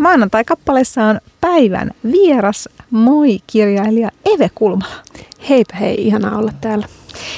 Maanantai-kappaleessa 0.00 1.04
on 1.04 1.20
päivän 1.40 1.90
vieras. 2.12 2.68
Moi 2.90 3.38
kirjailija 3.46 4.10
Eve 4.24 4.50
Kulmala. 4.54 4.94
Heipä 5.48 5.76
hei, 5.76 6.06
ihanaa 6.06 6.38
olla 6.38 6.52
täällä. 6.60 6.86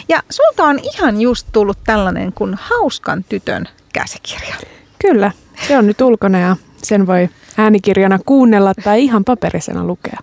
Ja 0.09 0.23
sulta 0.31 0.65
on 0.65 0.79
ihan 0.83 1.21
just 1.21 1.47
tullut 1.53 1.79
tällainen 1.85 2.33
kuin 2.33 2.55
Hauskan 2.61 3.25
tytön 3.29 3.69
käsikirja. 3.93 4.55
Kyllä, 4.99 5.31
se 5.69 5.79
on 5.79 5.87
nyt 5.87 6.01
ulkona 6.01 6.39
ja 6.39 6.57
sen 6.83 7.07
voi 7.07 7.29
äänikirjana 7.57 8.19
kuunnella 8.27 8.75
tai 8.85 9.03
ihan 9.05 9.25
paperisena 9.25 9.85
lukea. 9.85 10.19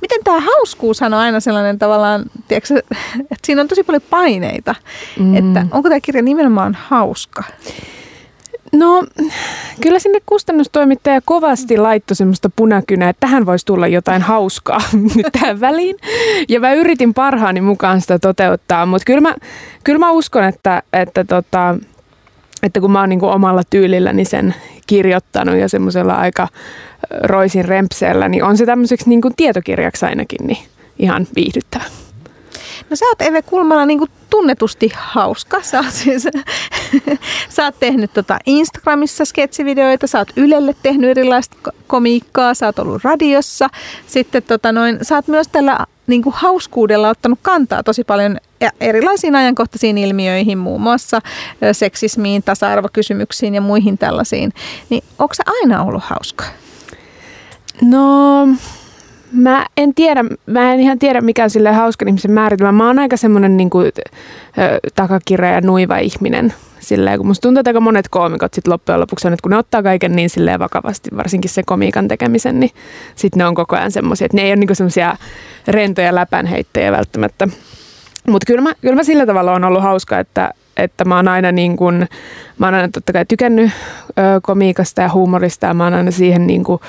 Miten 0.00 0.24
tämä 0.24 0.40
hauskuus 0.40 1.02
on 1.02 1.14
aina 1.14 1.40
sellainen 1.40 1.78
tavallaan, 1.78 2.24
tiedätkö, 2.48 2.82
että 3.20 3.46
siinä 3.46 3.60
on 3.60 3.68
tosi 3.68 3.82
paljon 3.82 4.02
paineita. 4.10 4.74
Mm. 5.18 5.36
Että 5.36 5.66
onko 5.70 5.88
tämä 5.88 6.00
kirja 6.00 6.22
nimenomaan 6.22 6.78
hauska? 6.88 7.44
No, 8.74 9.04
kyllä 9.80 9.98
sinne 9.98 10.20
kustannustoimittaja 10.26 11.20
kovasti 11.24 11.76
laittoi 11.76 12.16
semmoista 12.16 12.50
punakynää, 12.56 13.08
että 13.08 13.20
tähän 13.20 13.46
voisi 13.46 13.66
tulla 13.66 13.86
jotain 13.86 14.22
hauskaa 14.22 14.80
nyt 15.16 15.26
tähän 15.32 15.60
väliin. 15.60 15.96
Ja 16.48 16.60
mä 16.60 16.72
yritin 16.72 17.14
parhaani 17.14 17.60
mukaan 17.60 18.00
sitä 18.00 18.18
toteuttaa, 18.18 18.86
mutta 18.86 19.04
kyllä 19.04 19.20
mä, 19.20 19.34
kyllä 19.84 19.98
mä 19.98 20.10
uskon, 20.10 20.44
että, 20.44 20.82
että, 20.92 21.24
tota, 21.24 21.76
että 22.62 22.80
kun 22.80 22.90
mä 22.90 23.00
oon 23.00 23.08
niin 23.08 23.24
omalla 23.24 23.62
tyylilläni 23.70 24.24
sen 24.24 24.54
kirjoittanut 24.86 25.56
ja 25.56 25.68
semmoisella 25.68 26.14
aika 26.14 26.48
roisin 27.22 27.64
rempseellä, 27.64 28.28
niin 28.28 28.44
on 28.44 28.56
se 28.56 28.66
tämmöiseksi 28.66 29.08
niin 29.08 29.20
tietokirjaksi 29.36 30.06
ainakin 30.06 30.46
niin 30.46 30.66
ihan 30.98 31.26
viihdyttävä. 31.36 31.84
No 32.94 32.98
sä 32.98 33.04
oot 33.04 33.22
Eve 33.22 33.42
Kulmala 33.42 33.86
niin 33.86 34.00
tunnetusti 34.30 34.92
hauska. 34.96 35.62
Sä 35.62 35.78
oot, 35.78 35.90
siis, 35.90 36.28
sä 37.48 37.64
oot 37.64 37.74
tehnyt 37.80 38.12
tota 38.12 38.38
Instagramissa 38.46 39.24
sketsivideoita, 39.24 40.06
sä 40.06 40.18
oot 40.18 40.28
Ylelle 40.36 40.74
tehnyt 40.82 41.10
erilaista 41.10 41.56
komiikkaa, 41.86 42.54
sä 42.54 42.66
oot 42.66 42.78
ollut 42.78 43.04
radiossa. 43.04 43.68
Sitten 44.06 44.42
tota 44.42 44.72
noin, 44.72 44.98
sä 45.02 45.14
oot 45.14 45.28
myös 45.28 45.48
tällä 45.48 45.78
niin 46.06 46.22
hauskuudella 46.26 47.08
ottanut 47.08 47.38
kantaa 47.42 47.82
tosi 47.82 48.04
paljon 48.04 48.38
erilaisiin 48.80 49.36
ajankohtaisiin 49.36 49.98
ilmiöihin, 49.98 50.58
muun 50.58 50.80
muassa 50.80 51.20
seksismiin, 51.72 52.42
tasa-arvokysymyksiin 52.42 53.54
ja 53.54 53.60
muihin 53.60 53.98
tällaisiin. 53.98 54.52
Niin 54.90 55.04
onko 55.18 55.34
se 55.34 55.42
aina 55.46 55.82
ollut 55.82 56.04
hauska? 56.04 56.44
No 57.82 58.48
Mä 59.32 59.66
en 59.76 59.94
tiedä, 59.94 60.24
mä 60.46 60.72
en 60.72 60.80
ihan 60.80 60.98
tiedä 60.98 61.20
mikä 61.20 61.44
on 61.44 61.50
sille 61.50 61.72
hauskan 61.72 62.08
ihmisen 62.08 62.30
määritelmä. 62.30 62.72
Mä 62.72 62.86
oon 62.86 62.98
aika 62.98 63.16
semmoinen 63.16 63.56
niin 63.56 63.70
kuin, 63.70 63.92
takakirja 64.94 65.50
ja 65.50 65.60
nuiva 65.60 65.98
ihminen. 65.98 66.54
Silleen, 66.80 67.18
kun 67.18 67.26
musta 67.26 67.42
tuntuu, 67.42 67.60
että 67.60 67.68
aika 67.70 67.80
monet 67.80 68.08
koomikot 68.08 68.54
sit 68.54 68.66
loppujen 68.66 69.00
lopuksi 69.00 69.26
on, 69.26 69.32
että 69.32 69.42
kun 69.42 69.50
ne 69.50 69.56
ottaa 69.56 69.82
kaiken 69.82 70.16
niin 70.16 70.30
silleen 70.30 70.58
vakavasti, 70.58 71.10
varsinkin 71.16 71.50
se 71.50 71.62
komiikan 71.66 72.08
tekemisen, 72.08 72.60
niin 72.60 72.70
sitten 73.14 73.38
ne 73.38 73.46
on 73.46 73.54
koko 73.54 73.76
ajan 73.76 73.92
semmoisia, 73.92 74.24
että 74.24 74.36
ne 74.36 74.42
ei 74.42 74.50
ole 74.50 74.56
niinku 74.56 74.74
semmoisia 74.74 75.16
rentoja 75.68 76.14
läpänheittejä 76.14 76.92
välttämättä. 76.92 77.48
Mutta 78.28 78.46
kyllä 78.46 78.60
mä, 78.60 78.72
kyllä 78.80 78.94
mä 78.94 79.04
sillä 79.04 79.26
tavalla 79.26 79.52
on 79.52 79.64
ollut 79.64 79.82
hauska, 79.82 80.18
että, 80.18 80.50
että 80.76 81.04
mä 81.04 81.16
oon 81.16 81.28
aina 81.28 81.52
niin 81.52 81.76
kuin, 81.76 82.08
mä 82.58 82.66
oon 82.66 82.74
aina 82.74 82.88
totta 82.88 83.12
kai 83.12 83.24
tykännyt 83.24 83.70
ö, 84.08 84.40
komiikasta 84.42 85.02
ja 85.02 85.12
huumorista 85.12 85.66
ja 85.66 85.74
mä 85.74 85.84
oon 85.84 85.94
aina 85.94 86.10
siihen 86.10 86.46
niin 86.46 86.64
kuin, 86.64 86.80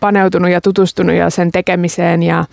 paneutunut 0.00 0.50
ja 0.50 0.60
tutustunut 0.60 1.16
ja 1.16 1.30
sen 1.30 1.52
tekemiseen 1.52 2.22
ja 2.22 2.44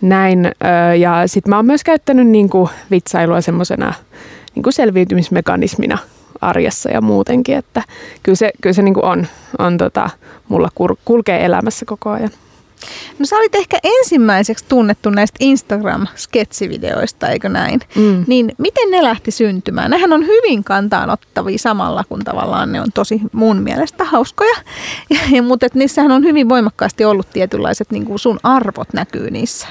näin. 0.00 0.52
Ja 0.98 1.22
sitten 1.26 1.50
mä 1.50 1.56
oon 1.56 1.66
myös 1.66 1.84
käyttänyt 1.84 2.26
niin 2.26 2.48
kuin 2.48 2.70
vitsailua 2.90 3.40
semmoisena 3.40 3.94
niin 4.54 4.72
selviytymismekanismina 4.72 5.98
arjessa 6.40 6.90
ja 6.90 7.00
muutenkin, 7.00 7.56
että 7.56 7.82
kyllä 8.22 8.36
se, 8.36 8.50
kyllä 8.60 8.74
se 8.74 8.82
niin 8.82 8.94
kuin 8.94 9.04
on, 9.04 9.26
on 9.58 9.78
tota, 9.78 10.10
mulla 10.48 10.68
kulkee 11.04 11.44
elämässä 11.44 11.86
koko 11.86 12.10
ajan. 12.10 12.30
No 13.18 13.26
sä 13.26 13.36
olit 13.36 13.54
ehkä 13.54 13.78
ensimmäiseksi 13.84 14.64
tunnettu 14.68 15.10
näistä 15.10 15.38
Instagram-sketsivideoista, 15.44 17.28
eikö 17.28 17.48
näin? 17.48 17.80
Mm. 17.96 18.24
Niin 18.26 18.52
miten 18.58 18.90
ne 18.90 19.02
lähti 19.02 19.30
syntymään? 19.30 19.90
Nehän 19.90 20.12
on 20.12 20.26
hyvin 20.26 20.64
kantaanottavia 20.64 21.58
samalla, 21.58 22.04
kun 22.08 22.24
tavallaan 22.24 22.72
ne 22.72 22.80
on 22.80 22.92
tosi 22.94 23.20
mun 23.32 23.56
mielestä 23.56 24.04
hauskoja. 24.04 24.56
Ja, 25.10 25.18
ja, 25.32 25.42
mutta 25.42 25.66
niissähän 25.74 26.12
on 26.12 26.24
hyvin 26.24 26.48
voimakkaasti 26.48 27.04
ollut 27.04 27.30
tietynlaiset, 27.32 27.90
niin 27.90 28.04
kuin 28.04 28.18
sun 28.18 28.38
arvot 28.42 28.88
näkyy 28.92 29.30
niissä. 29.30 29.66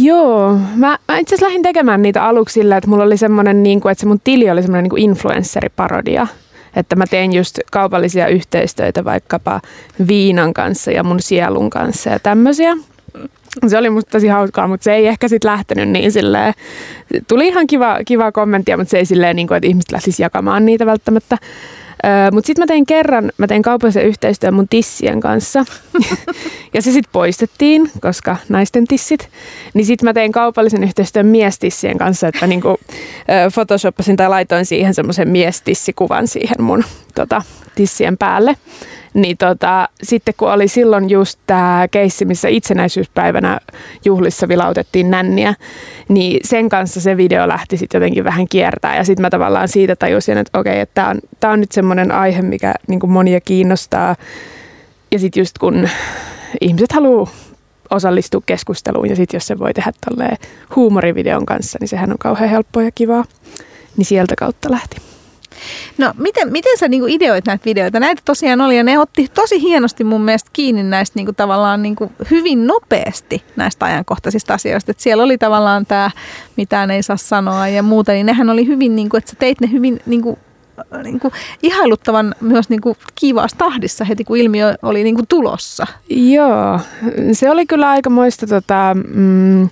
Joo, 0.00 0.58
mä, 0.74 0.98
mä 1.08 1.18
itse 1.18 1.34
asiassa 1.34 1.46
lähdin 1.46 1.62
tekemään 1.62 2.02
niitä 2.02 2.24
aluksi 2.24 2.52
sillä, 2.52 2.76
että 2.76 2.90
mulla 2.90 3.04
oli 3.04 3.16
semmoinen, 3.16 3.62
niin 3.62 3.80
kuin, 3.80 3.92
että 3.92 4.00
se 4.00 4.06
mun 4.06 4.20
tili 4.24 4.50
oli 4.50 4.62
semmoinen 4.62 4.90
niin 4.90 5.10
influenceriparodia. 5.10 6.26
Että 6.76 6.96
mä 6.96 7.04
tein 7.06 7.32
just 7.32 7.58
kaupallisia 7.72 8.26
yhteistöitä 8.26 9.04
vaikkapa 9.04 9.60
viinan 10.08 10.54
kanssa 10.54 10.90
ja 10.90 11.04
mun 11.04 11.20
sielun 11.20 11.70
kanssa 11.70 12.10
ja 12.10 12.18
tämmöisiä. 12.18 12.76
Se 13.66 13.78
oli 13.78 13.90
musta 13.90 14.10
tosi 14.10 14.28
hauskaa, 14.28 14.68
mutta 14.68 14.84
se 14.84 14.94
ei 14.94 15.06
ehkä 15.06 15.28
sitten 15.28 15.50
lähtenyt 15.50 15.88
niin 15.88 16.12
silleen. 16.12 16.54
Tuli 17.28 17.48
ihan 17.48 17.66
kiva, 17.66 17.98
kiva 18.06 18.32
kommenttia, 18.32 18.76
mutta 18.76 18.90
se 18.90 18.98
ei 18.98 19.06
silleen 19.06 19.36
niin 19.36 19.48
kuin, 19.48 19.56
että 19.56 19.66
ihmiset 19.66 19.92
lähtisivät 19.92 20.24
jakamaan 20.24 20.66
niitä 20.66 20.86
välttämättä. 20.86 21.38
Mutta 22.32 22.46
sitten 22.46 22.62
mä 22.62 22.66
tein 22.66 22.86
kerran, 22.86 23.32
mä 23.38 23.46
tein 23.46 23.62
kaupallisen 23.62 24.06
yhteistyön 24.06 24.54
mun 24.54 24.68
tissien 24.68 25.20
kanssa. 25.20 25.64
ja 26.74 26.82
se 26.82 26.92
sitten 26.92 27.12
poistettiin, 27.12 27.90
koska 28.00 28.36
naisten 28.48 28.86
tissit. 28.86 29.28
Niin 29.74 29.86
sitten 29.86 30.08
mä 30.08 30.12
tein 30.12 30.32
kaupallisen 30.32 30.84
yhteistyön 30.84 31.26
miestissien 31.26 31.98
kanssa, 31.98 32.28
että 32.28 32.46
niinku, 32.46 32.80
photoshoppasin 33.54 34.16
tai 34.16 34.28
laitoin 34.28 34.66
siihen 34.66 34.94
semmoisen 34.94 35.28
miestissikuvan 35.28 36.28
siihen 36.28 36.62
mun 36.62 36.84
tota, 37.14 37.42
tissien 37.74 38.18
päälle. 38.18 38.56
Niin 39.14 39.36
tota, 39.36 39.88
sitten 40.02 40.34
kun 40.36 40.52
oli 40.52 40.68
silloin 40.68 41.10
just 41.10 41.38
tämä 41.46 41.86
keissi, 41.90 42.24
missä 42.24 42.48
itsenäisyyspäivänä 42.48 43.60
juhlissa 44.04 44.48
vilautettiin 44.48 45.10
nänniä, 45.10 45.54
niin 46.08 46.40
sen 46.44 46.68
kanssa 46.68 47.00
se 47.00 47.16
video 47.16 47.48
lähti 47.48 47.76
sitten 47.76 47.98
jotenkin 47.98 48.24
vähän 48.24 48.48
kiertää. 48.48 48.96
Ja 48.96 49.04
sitten 49.04 49.22
mä 49.22 49.30
tavallaan 49.30 49.68
siitä 49.68 49.96
tajusin, 49.96 50.38
että 50.38 50.58
okei, 50.58 50.80
että 50.80 50.94
tämä 51.40 51.50
on, 51.50 51.52
on 51.52 51.60
nyt 51.60 51.72
semmoinen 51.72 52.12
aihe, 52.12 52.42
mikä 52.42 52.74
niin 52.86 53.10
monia 53.10 53.40
kiinnostaa. 53.40 54.16
Ja 55.12 55.18
sitten 55.18 55.40
just 55.40 55.58
kun 55.58 55.88
ihmiset 56.60 56.92
haluaa 56.92 57.30
osallistua 57.90 58.42
keskusteluun 58.46 59.08
ja 59.08 59.16
sitten 59.16 59.36
jos 59.36 59.46
se 59.46 59.58
voi 59.58 59.74
tehdä 59.74 59.92
tolleen 60.10 60.36
huumorivideon 60.76 61.46
kanssa, 61.46 61.78
niin 61.80 61.88
sehän 61.88 62.10
on 62.10 62.18
kauhean 62.18 62.50
helppoa 62.50 62.82
ja 62.82 62.90
kivaa. 62.94 63.24
Niin 63.96 64.06
sieltä 64.06 64.34
kautta 64.38 64.70
lähti. 64.70 65.13
No 65.98 66.12
miten, 66.18 66.52
miten 66.52 66.78
sä 66.78 66.88
niinku 66.88 67.06
ideoit 67.06 67.46
näitä 67.46 67.64
videoita? 67.64 68.00
Näitä 68.00 68.22
tosiaan 68.24 68.60
oli 68.60 68.76
ja 68.76 68.82
ne 68.82 68.98
otti 68.98 69.28
tosi 69.34 69.62
hienosti 69.62 70.04
mun 70.04 70.20
mielestä 70.20 70.50
kiinni 70.52 70.82
näistä 70.82 71.18
niinku 71.18 71.32
tavallaan 71.32 71.82
niinku 71.82 72.12
hyvin 72.30 72.66
nopeasti 72.66 73.42
näistä 73.56 73.84
ajankohtaisista 73.86 74.54
asioista. 74.54 74.90
Et 74.90 75.00
siellä 75.00 75.22
oli 75.22 75.38
tavallaan 75.38 75.86
tämä, 75.86 76.10
mitään 76.56 76.90
ei 76.90 77.02
saa 77.02 77.16
sanoa 77.16 77.68
ja 77.68 77.82
muuta, 77.82 78.12
niin 78.12 78.26
nehän 78.26 78.50
oli 78.50 78.66
hyvin, 78.66 78.96
niinku, 78.96 79.16
että 79.16 79.30
sä 79.30 79.36
teit 79.38 79.60
ne 79.60 79.70
hyvin 79.72 80.00
niinku, 80.06 80.38
niinku, 81.04 81.32
ihailuttavan 81.62 82.34
myös 82.40 82.68
niinku 82.68 82.96
kiivaassa 83.14 83.56
tahdissa 83.58 84.04
heti, 84.04 84.24
kun 84.24 84.36
ilmiö 84.36 84.74
oli 84.82 85.04
niinku 85.04 85.22
tulossa. 85.28 85.86
Joo, 86.10 86.80
se 87.32 87.50
oli 87.50 87.66
kyllä 87.66 87.90
aikamoista 87.90 88.46
tota, 88.46 88.96
mm, 89.14 89.68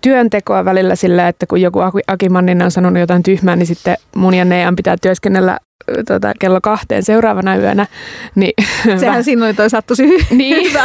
työntekoa 0.00 0.64
välillä 0.64 0.96
sillä, 0.96 1.28
että 1.28 1.46
kun 1.46 1.60
joku 1.60 1.80
Aki 2.06 2.28
Manninen 2.28 2.64
on 2.64 2.70
sanonut 2.70 3.00
jotain 3.00 3.22
tyhmää, 3.22 3.56
niin 3.56 3.66
sitten 3.66 3.96
mun 4.16 4.34
ja 4.34 4.44
Neijan 4.44 4.76
pitää 4.76 4.96
työskennellä 5.02 5.58
tota, 6.06 6.32
kello 6.38 6.60
kahteen 6.60 7.02
seuraavana 7.02 7.56
yönä. 7.56 7.86
Niin, 8.34 8.52
Sehän 9.00 9.24
siinä 9.24 9.44
oli 9.44 9.54
toisaalta 9.54 9.86
tosi 9.86 10.06
hy- 10.06 10.26
niin. 10.36 10.56
hyvä. 10.70 10.84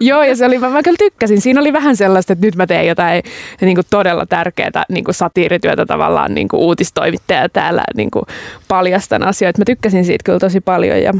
Joo, 0.00 0.22
ja 0.22 0.36
se 0.36 0.46
oli, 0.46 0.58
mä, 0.58 0.68
mä 0.68 0.82
kyllä 0.82 0.96
tykkäsin. 0.98 1.40
Siinä 1.40 1.60
oli 1.60 1.72
vähän 1.72 1.96
sellaista, 1.96 2.32
että 2.32 2.46
nyt 2.46 2.56
mä 2.56 2.66
teen 2.66 2.86
jotain 2.86 3.22
niin 3.60 3.74
kuin 3.74 3.86
todella 3.90 4.26
tärkeää 4.26 4.84
niin 4.88 5.04
kuin 5.04 5.14
satiirityötä 5.14 5.86
tavallaan 5.86 6.34
niin 6.34 6.48
kuin 6.48 6.60
uutistoimittaja 6.60 7.48
täällä 7.48 7.82
niin 7.96 8.10
kuin 8.10 8.24
paljastan 8.68 9.22
asioita. 9.22 9.58
Mä 9.58 9.64
tykkäsin 9.64 10.04
siitä 10.04 10.24
kyllä 10.24 10.38
tosi 10.38 10.60
paljon 10.60 11.02
ja 11.02 11.12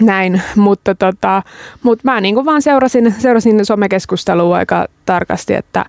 näin, 0.00 0.42
mutta 0.56 0.94
tota, 0.94 1.42
mut 1.82 2.04
mä 2.04 2.20
niin 2.20 2.44
vaan 2.44 2.62
seurasin, 2.62 3.14
seurasin 3.18 3.64
somekeskustelua 3.66 4.56
aika 4.56 4.86
tarkasti, 5.06 5.54
että 5.54 5.84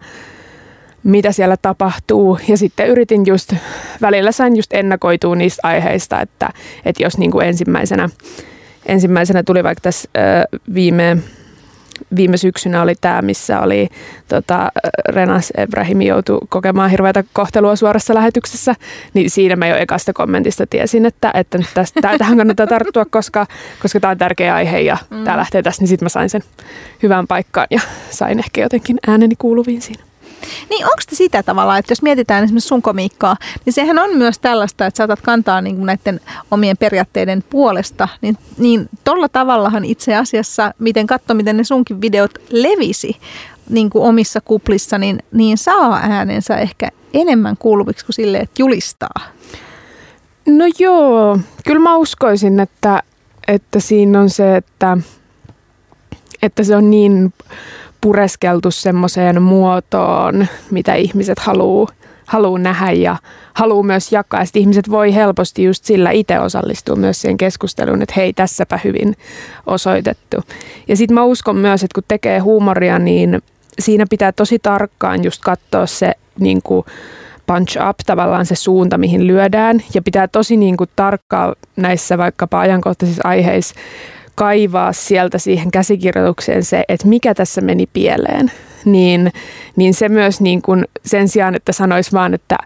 mitä 1.04 1.32
siellä 1.32 1.58
tapahtuu. 1.62 2.40
Ja 2.48 2.58
sitten 2.58 2.88
yritin 2.88 3.26
just, 3.26 3.54
välillä 4.02 4.32
sain 4.32 4.56
just 4.56 4.74
ennakoitua 4.74 5.36
niistä 5.36 5.68
aiheista, 5.68 6.22
että, 6.22 6.50
että 6.86 7.04
jos 7.04 7.18
niin 7.18 7.32
kuin 7.32 7.48
ensimmäisenä, 7.48 8.10
ensimmäisenä 8.86 9.44
tuli 9.44 9.64
vaikka 9.64 9.82
tässä 9.82 10.10
viime 10.74 11.18
viime 12.16 12.38
syksynä 12.38 12.82
oli 12.82 12.96
tämä, 13.02 13.22
missä 13.22 13.60
oli 13.60 13.90
tota, 14.28 14.72
Renas 15.10 15.52
Ebrahimi 15.58 16.06
joutui 16.06 16.40
kokemaan 16.50 16.90
hirveätä 16.90 17.24
kohtelua 17.34 17.76
suorassa 17.76 18.16
lähetyksessä, 18.16 18.76
niin 19.14 19.30
siinä 19.30 19.56
mä 19.56 19.68
jo 19.68 19.76
ekasta 19.76 20.14
kommentista 20.14 20.68
tiesin, 20.68 21.06
että, 21.06 21.32
että 21.34 21.60
tästä, 21.74 22.02
tähän 22.18 22.38
kannattaa 22.38 22.68
tarttua, 22.68 23.06
koska, 23.06 23.46
koska 23.82 24.00
tämä 24.00 24.12
on 24.12 24.18
tärkeä 24.18 24.56
aihe 24.56 24.80
ja 24.80 24.98
mm. 25.10 25.24
tämä 25.24 25.38
lähtee 25.38 25.64
tästä, 25.64 25.82
niin 25.82 25.88
sitten 25.88 26.06
mä 26.06 26.10
sain 26.10 26.30
sen 26.30 26.44
hyvään 27.04 27.28
paikkaan 27.28 27.68
ja 27.70 27.80
sain 28.10 28.40
ehkä 28.40 28.62
jotenkin 28.62 28.98
ääneni 29.08 29.36
kuuluviin 29.38 29.82
siinä. 29.82 30.09
Niin 30.70 30.86
onko 30.86 30.98
se 31.10 31.16
sitä 31.16 31.44
tavallaan, 31.44 31.80
että 31.80 31.92
jos 31.92 32.02
mietitään 32.02 32.44
esimerkiksi 32.44 32.68
sun 32.68 32.82
komiikkaa, 32.82 33.38
niin 33.66 33.74
sehän 33.74 34.00
on 34.00 34.18
myös 34.18 34.40
tällaista, 34.40 34.86
että 34.86 34.98
saatat 34.98 35.22
kantaa 35.22 35.62
niin 35.62 35.76
kuin 35.76 35.86
näiden 35.86 36.20
omien 36.52 36.78
periaatteiden 36.78 37.44
puolesta, 37.50 38.08
niin, 38.22 38.38
niin 38.58 38.90
tolla 39.04 39.30
tavallahan 39.30 39.86
itse 39.86 40.16
asiassa, 40.16 40.74
miten 40.80 41.08
katso, 41.08 41.34
miten 41.34 41.58
ne 41.58 41.64
sunkin 41.64 42.02
videot 42.02 42.32
levisi 42.50 43.18
niin 43.70 43.90
kuin 43.90 44.04
omissa 44.04 44.42
kuplissa, 44.42 44.98
niin, 44.98 45.20
niin 45.32 45.58
saa 45.58 46.00
äänensä 46.04 46.58
ehkä 46.58 46.90
enemmän 47.14 47.58
kuuluviksi 47.58 48.06
kuin 48.06 48.14
sille, 48.14 48.38
että 48.38 48.62
julistaa. 48.62 49.30
No 50.46 50.66
joo, 50.80 51.40
kyllä 51.66 51.80
mä 51.80 51.96
uskoisin, 51.96 52.60
että, 52.60 53.04
että 53.48 53.80
siinä 53.80 54.20
on 54.20 54.30
se, 54.30 54.56
että, 54.56 54.98
että 56.42 56.64
se 56.64 56.76
on 56.76 56.92
niin 56.92 57.34
pureskeltu 58.02 58.72
semmoiseen 58.72 59.42
muotoon, 59.42 60.48
mitä 60.72 60.96
ihmiset 60.96 61.40
haluaa 61.40 61.88
haluu 62.26 62.58
nähdä 62.58 62.92
ja 62.92 63.18
haluaa 63.54 63.84
myös 63.84 64.12
jakaa. 64.12 64.46
Sitten 64.46 64.62
ihmiset 64.62 64.90
voi 64.90 65.16
helposti 65.16 65.64
just 65.64 65.86
sillä 65.86 66.12
itse 66.12 66.40
osallistua 66.40 66.96
myös 66.96 67.22
siihen 67.22 67.38
keskusteluun, 67.38 68.02
että 68.02 68.14
hei, 68.18 68.34
tässäpä 68.34 68.80
hyvin 68.84 69.16
osoitettu. 69.66 70.38
Ja 70.88 70.98
sitten 70.98 71.16
mä 71.16 71.24
uskon 71.24 71.56
myös, 71.56 71.84
että 71.84 71.96
kun 71.96 72.04
tekee 72.08 72.40
huumoria, 72.40 73.00
niin 73.00 73.42
siinä 73.80 74.06
pitää 74.10 74.32
tosi 74.32 74.60
tarkkaan 74.60 75.24
just 75.24 75.42
katsoa 75.44 75.86
se 75.86 76.12
niin 76.40 76.62
kuin 76.64 76.86
punch 77.48 77.78
up, 77.90 77.98
tavallaan 78.06 78.46
se 78.46 78.56
suunta, 78.56 78.98
mihin 78.98 79.28
lyödään. 79.28 79.84
Ja 79.94 80.02
pitää 80.02 80.28
tosi 80.28 80.58
niin 80.58 80.78
kuin 80.78 80.90
tarkkaa 80.96 81.56
näissä 81.76 82.18
vaikkapa 82.18 82.60
ajankohtaisissa 82.60 83.28
aiheissa 83.28 83.76
kaivaa 84.40 84.94
sieltä 84.94 85.38
siihen 85.38 85.72
käsikirjoitukseen 85.72 86.64
se, 86.64 86.84
että 86.88 87.08
mikä 87.08 87.34
tässä 87.34 87.62
meni 87.62 87.86
pieleen. 87.94 88.52
Niin, 88.86 89.32
niin 89.76 89.94
se 89.94 90.10
myös 90.10 90.42
niin 90.42 90.62
kuin 90.62 90.86
sen 91.06 91.28
sijaan, 91.28 91.56
että 91.56 91.72
sanoisi 91.72 92.12
vaan, 92.12 92.34
että 92.34 92.58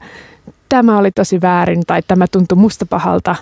tämä 0.70 0.98
oli 0.98 1.12
tosi 1.12 1.42
väärin 1.42 1.84
tai 1.88 2.02
tämä 2.08 2.26
tuntui 2.32 2.58
musta 2.58 2.86
pahalta, 2.86 3.36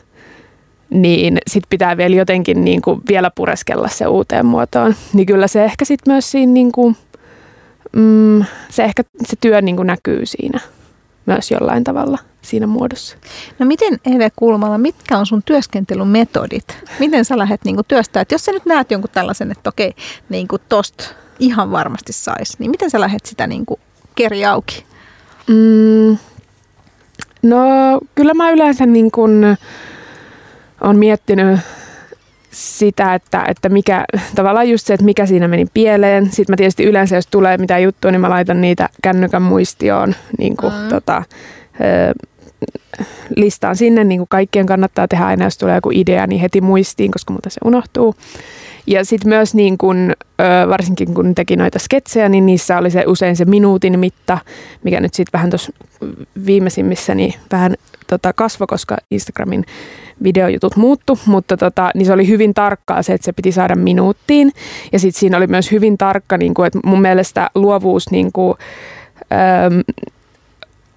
niin 0.90 1.38
sit 1.48 1.64
pitää 1.70 1.98
vielä 1.98 2.16
jotenkin 2.16 2.66
niin 2.66 2.82
kuin 2.82 3.02
vielä 3.10 3.32
pureskella 3.36 3.88
se 3.88 4.08
uuteen 4.08 4.46
muotoon. 4.46 4.96
Niin 5.14 5.26
kyllä 5.26 5.48
se 5.48 5.64
ehkä 5.64 5.86
sitten 5.86 6.14
myös 6.14 6.32
siinä, 6.32 6.54
niin 6.54 6.72
kuin, 6.72 6.96
mm, 7.96 8.46
se 8.70 8.84
ehkä 8.84 9.04
se 9.28 9.36
työ 9.42 9.62
niin 9.62 9.76
kuin 9.76 9.88
näkyy 9.88 10.26
siinä 10.26 10.60
myös 11.26 11.52
jollain 11.52 11.84
tavalla 11.84 12.31
siinä 12.42 12.68
muodossa. 12.68 13.18
No 13.60 13.66
miten 13.66 14.00
Eve 14.06 14.32
Kulmala, 14.36 14.78
mitkä 14.78 15.18
on 15.18 15.26
sun 15.26 15.44
työskentelymetodit? 15.46 16.78
Miten 17.00 17.26
sä 17.26 17.38
lähdet 17.38 17.66
niin 17.66 17.78
työstää? 17.88 18.26
Jos 18.32 18.46
sä 18.46 18.52
nyt 18.52 18.66
näet 18.66 18.92
jonkun 18.92 19.10
tällaisen, 19.14 19.52
että 19.52 19.70
okei, 19.70 19.94
niin 20.30 20.48
tosta 20.70 21.04
ihan 21.40 21.72
varmasti 21.72 22.14
saisi, 22.14 22.54
niin 22.60 22.72
miten 22.72 22.90
sä 22.90 23.00
lähdet 23.00 23.26
sitä 23.26 23.48
niin 23.48 23.66
keri 24.16 24.46
auki? 24.46 24.86
Mm, 25.48 26.18
no 27.44 27.60
kyllä 28.16 28.34
mä 28.34 28.52
yleensä 28.52 28.86
niin 28.86 29.12
kuin 29.12 29.58
on 30.82 30.98
miettinyt 30.98 31.60
sitä, 32.52 33.14
että, 33.14 33.46
että 33.48 33.70
mikä, 33.70 34.06
tavallaan 34.36 34.70
just 34.70 34.88
se, 34.88 34.94
että 34.94 35.06
mikä 35.06 35.26
siinä 35.26 35.48
meni 35.48 35.66
pieleen. 35.74 36.26
Sitten 36.26 36.54
mä 36.54 36.58
tietysti 36.58 36.84
yleensä, 36.84 37.16
jos 37.16 37.28
tulee 37.28 37.58
mitään 37.58 37.84
juttua, 37.84 38.12
niin 38.12 38.22
mä 38.22 38.30
laitan 38.30 38.62
niitä 38.62 38.90
kännykän 39.04 39.42
muistioon 39.42 40.16
niin 40.38 40.58
kuin, 40.58 40.74
mm. 40.74 40.90
tota, 40.90 41.24
listaan 43.36 43.76
sinne, 43.76 44.04
niin 44.04 44.20
kuin 44.20 44.28
kaikkien 44.30 44.66
kannattaa 44.66 45.08
tehdä 45.08 45.26
aina, 45.26 45.46
jos 45.46 45.58
tulee 45.58 45.76
joku 45.76 45.90
idea, 45.94 46.28
niin 46.28 46.42
heti 46.42 46.62
muistiin, 46.62 47.12
koska 47.12 47.34
muuten 47.34 47.52
se 47.52 47.60
unohtuu. 47.66 48.16
Ja 48.88 49.06
sitten 49.06 49.30
myös 49.30 49.56
niin 49.56 49.78
kun, 49.78 50.14
varsinkin 50.70 51.14
kun 51.14 51.36
teki 51.36 51.56
noita 51.56 51.80
sketsejä, 51.80 52.30
niin 52.30 52.46
niissä 52.46 52.78
oli 52.78 52.92
se 52.92 53.04
usein 53.08 53.36
se 53.36 53.46
minuutin 53.46 54.00
mitta, 54.00 54.38
mikä 54.84 55.00
nyt 55.00 55.14
sitten 55.14 55.34
vähän 55.34 55.50
tuossa 55.50 55.74
viimeisimmissä 56.46 57.16
niin 57.16 57.34
vähän 57.52 57.76
tota 58.08 58.34
kasvo, 58.34 58.68
koska 58.68 58.98
Instagramin 59.12 59.66
videojutut 60.24 60.76
muuttu, 60.76 61.20
mutta 61.26 61.58
tota, 61.58 61.92
niin 61.96 62.06
se 62.06 62.14
oli 62.14 62.28
hyvin 62.28 62.54
tarkkaa 62.54 63.04
se, 63.04 63.14
että 63.14 63.26
se 63.26 63.34
piti 63.34 63.52
saada 63.52 63.76
minuuttiin. 63.76 64.52
Ja 64.92 65.00
sitten 65.00 65.20
siinä 65.20 65.38
oli 65.38 65.48
myös 65.48 65.72
hyvin 65.72 65.98
tarkka, 65.98 66.38
niin 66.38 66.54
kuin, 66.54 66.68
että 66.68 66.80
mun 66.86 67.02
mielestä 67.02 67.50
luovuus 67.56 68.12
niin 68.12 68.32
kuin, 68.32 68.58
öö, 69.32 69.82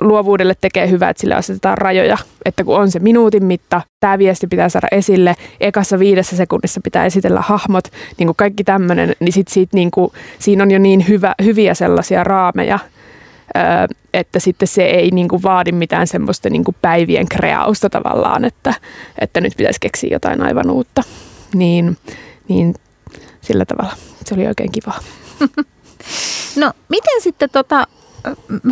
luovuudelle 0.08 0.54
tekee 0.60 0.90
hyvää, 0.90 1.10
että 1.10 1.20
sille 1.20 1.34
asetetaan 1.34 1.78
rajoja. 1.78 2.18
Että 2.44 2.64
kun 2.64 2.76
on 2.76 2.90
se 2.90 2.98
minuutin 2.98 3.44
mitta, 3.44 3.80
tämä 4.00 4.18
viesti 4.18 4.46
pitää 4.46 4.68
saada 4.68 4.88
esille, 4.92 5.34
ekassa 5.60 5.98
viidessä 5.98 6.36
sekunnissa 6.36 6.80
pitää 6.84 7.04
esitellä 7.04 7.40
hahmot, 7.40 7.88
niin 8.18 8.26
kuin 8.26 8.36
kaikki 8.36 8.64
tämmöinen, 8.64 9.12
niin 9.20 9.32
sit 9.32 9.48
siitä, 9.48 9.76
niin 9.76 9.90
kuin, 9.90 10.12
siinä 10.38 10.62
on 10.62 10.70
jo 10.70 10.78
niin 10.78 11.08
hyvä, 11.08 11.34
hyviä 11.44 11.74
sellaisia 11.74 12.24
raameja, 12.24 12.78
että 14.14 14.40
sitten 14.40 14.68
se 14.68 14.84
ei 14.84 15.10
niin 15.10 15.28
kuin 15.28 15.42
vaadi 15.42 15.72
mitään 15.72 16.06
semmoista 16.06 16.50
niin 16.50 16.64
kuin 16.64 16.76
päivien 16.82 17.28
kreausta 17.28 17.90
tavallaan, 17.90 18.44
että, 18.44 18.74
että 19.18 19.40
nyt 19.40 19.52
pitäisi 19.56 19.80
keksiä 19.80 20.10
jotain 20.12 20.42
aivan 20.42 20.70
uutta. 20.70 21.02
Niin, 21.54 21.96
niin 22.48 22.74
sillä 23.40 23.64
tavalla. 23.64 23.96
Se 24.24 24.34
oli 24.34 24.46
oikein 24.46 24.72
kiva. 24.72 24.94
No 26.56 26.72
miten 26.88 27.20
sitten 27.20 27.50
tota, 27.50 27.86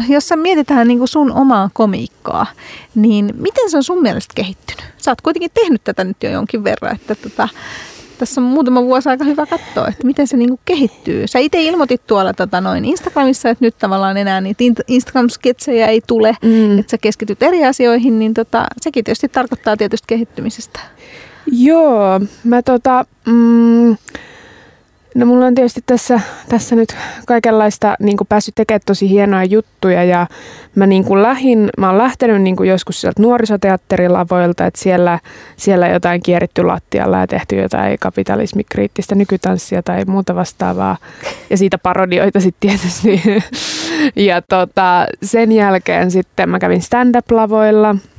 jos 0.09 0.29
sä 0.29 0.37
mietitään 0.37 0.89
niin 0.89 1.09
sun 1.09 1.33
omaa 1.33 1.71
komiikkaa, 1.73 2.47
niin 2.95 3.31
miten 3.37 3.71
se 3.71 3.77
on 3.77 3.85
sun 3.85 4.03
mielestä 4.03 4.33
kehittynyt? 4.35 4.85
Sä 4.99 5.11
oot 5.11 5.21
kuitenkin 5.21 5.51
tehnyt 5.55 5.85
tätä 5.85 6.05
nyt 6.05 6.23
jo 6.23 6.31
jonkin 6.31 6.65
verran, 6.65 6.95
että 6.95 7.15
tota, 7.15 7.49
tässä 8.19 8.41
on 8.41 8.47
muutama 8.47 8.83
vuosi 8.83 9.09
aika 9.09 9.25
hyvä 9.25 9.47
katsoa, 9.47 9.89
että 9.89 10.07
miten 10.07 10.27
se 10.27 10.37
niinku 10.37 10.61
kehittyy. 10.65 11.27
Sä 11.27 11.39
itse 11.39 11.63
ilmoitit 11.63 12.07
tuolla 12.07 12.33
tota, 12.33 12.61
noin 12.61 12.85
Instagramissa, 12.85 13.49
että 13.49 13.65
nyt 13.65 13.79
tavallaan 13.79 14.17
enää 14.17 14.41
niitä 14.41 14.65
Instagram-sketsejä 14.89 15.87
ei 15.87 16.01
tule, 16.07 16.37
mm. 16.43 16.79
että 16.79 16.91
sä 16.91 16.99
keskityt 16.99 17.43
eri 17.43 17.65
asioihin, 17.65 18.19
niin 18.19 18.35
tota, 18.35 18.67
sekin 18.81 19.05
tietysti 19.05 19.29
tarkoittaa 19.29 19.77
tietysti 19.77 20.07
kehittymisestä. 20.09 20.81
Joo, 21.47 22.21
mä 22.45 22.63
tota, 22.63 23.05
mm, 23.27 23.97
No 25.15 25.27
mulla 25.27 25.47
on 25.47 25.55
tietysti 25.55 25.81
tässä, 25.87 26.21
tässä 26.49 26.77
nyt 26.77 26.97
kaikenlaista 27.27 27.95
niin 28.01 28.17
kuin 28.17 28.29
päässyt 28.29 28.55
tekemään 28.55 28.81
tosi 28.87 29.11
hienoja 29.11 29.45
juttuja 29.45 30.05
ja 30.05 30.27
mä 30.75 30.87
niin 30.87 31.05
kuin 31.05 31.23
lähin, 31.23 31.71
mä 31.79 31.89
oon 31.89 31.99
lähtenyt 31.99 32.43
niin 32.43 32.57
kuin 32.57 32.69
joskus 32.69 33.01
sieltä 33.01 33.23
nuorisoteatterilavoilta, 33.23 34.67
että 34.67 34.81
siellä, 34.81 35.19
siellä 35.57 35.89
jotain 35.89 36.23
kierritty 36.23 36.63
lattialla 36.63 37.19
ja 37.19 37.27
tehty 37.27 37.57
jotain 37.57 37.99
kapitalismikriittistä 37.99 39.15
nykytanssia 39.15 39.83
tai 39.83 40.05
muuta 40.05 40.35
vastaavaa 40.35 40.97
ja 41.51 41.57
siitä 41.57 41.79
parodioita 41.79 42.41
sitten 42.41 42.71
tietysti. 42.71 43.23
ja 44.29 44.43
tota, 44.43 45.07
sen 45.23 45.53
jälkeen 45.53 46.11
sitten 46.11 46.49
mä 46.49 46.59
kävin 46.59 46.83
stand-up-lavoilla– 46.83 47.97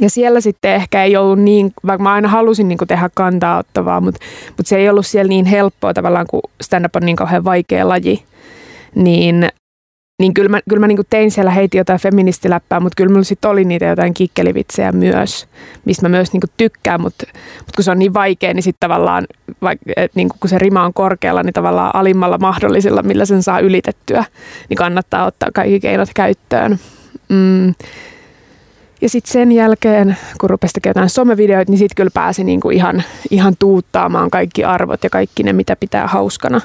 ja 0.00 0.10
siellä 0.10 0.40
sitten 0.40 0.74
ehkä 0.74 1.04
ei 1.04 1.16
ollut 1.16 1.38
niin, 1.38 1.72
vaikka 1.86 2.02
mä 2.02 2.12
aina 2.12 2.28
halusin 2.28 2.68
niin 2.68 2.78
tehdä 2.88 3.10
kantaa 3.14 3.58
ottavaa, 3.58 4.00
mutta, 4.00 4.20
mutta 4.48 4.68
se 4.68 4.76
ei 4.76 4.88
ollut 4.88 5.06
siellä 5.06 5.28
niin 5.28 5.46
helppoa 5.46 5.94
tavallaan, 5.94 6.26
kun 6.30 6.40
stand-up 6.62 6.96
on 6.96 7.02
niin 7.02 7.16
kauhean 7.16 7.44
vaikea 7.44 7.88
laji. 7.88 8.22
Niin, 8.94 9.48
niin 10.18 10.34
kyllä 10.34 10.48
mä, 10.48 10.60
kyllä 10.68 10.80
mä 10.80 10.86
niin 10.86 10.98
tein 11.10 11.30
siellä, 11.30 11.50
heitin 11.50 11.78
jotain 11.78 12.00
feministiläppää, 12.00 12.80
mutta 12.80 12.96
kyllä 12.96 13.10
mulla 13.12 13.24
sitten 13.24 13.50
oli 13.50 13.64
niitä 13.64 13.84
jotain 13.84 14.14
kikkelivitsejä 14.14 14.92
myös, 14.92 15.46
mistä 15.84 16.02
mä 16.02 16.08
myös 16.08 16.32
niin 16.32 16.42
tykkään, 16.56 17.00
mutta, 17.00 17.26
mutta 17.58 17.72
kun 17.76 17.84
se 17.84 17.90
on 17.90 17.98
niin 17.98 18.14
vaikea, 18.14 18.54
niin 18.54 18.62
sitten 18.62 18.88
tavallaan, 18.88 19.26
vaikka, 19.62 19.84
niin 20.14 20.28
kun 20.40 20.50
se 20.50 20.58
rima 20.58 20.84
on 20.84 20.94
korkealla, 20.94 21.42
niin 21.42 21.52
tavallaan 21.52 21.90
alimmalla 21.94 22.38
mahdollisilla, 22.38 23.02
millä 23.02 23.24
sen 23.24 23.42
saa 23.42 23.60
ylitettyä, 23.60 24.24
niin 24.68 24.76
kannattaa 24.76 25.26
ottaa 25.26 25.48
kaikki 25.54 25.80
keinot 25.80 26.08
käyttöön. 26.14 26.78
Mm. 27.28 27.74
Ja 29.00 29.08
sitten 29.08 29.32
sen 29.32 29.52
jälkeen, 29.52 30.16
kun 30.40 30.50
rupesi 30.50 30.72
tekemään 30.74 30.92
jotain 30.92 31.10
somevideoita, 31.10 31.72
niin 31.72 31.78
sitten 31.78 31.96
kyllä 31.96 32.10
pääsi 32.14 32.44
niinku 32.44 32.70
ihan, 32.70 33.02
ihan 33.30 33.54
tuuttaamaan 33.58 34.30
kaikki 34.30 34.64
arvot 34.64 35.04
ja 35.04 35.10
kaikki 35.10 35.42
ne, 35.42 35.52
mitä 35.52 35.76
pitää 35.76 36.06
hauskana. 36.06 36.60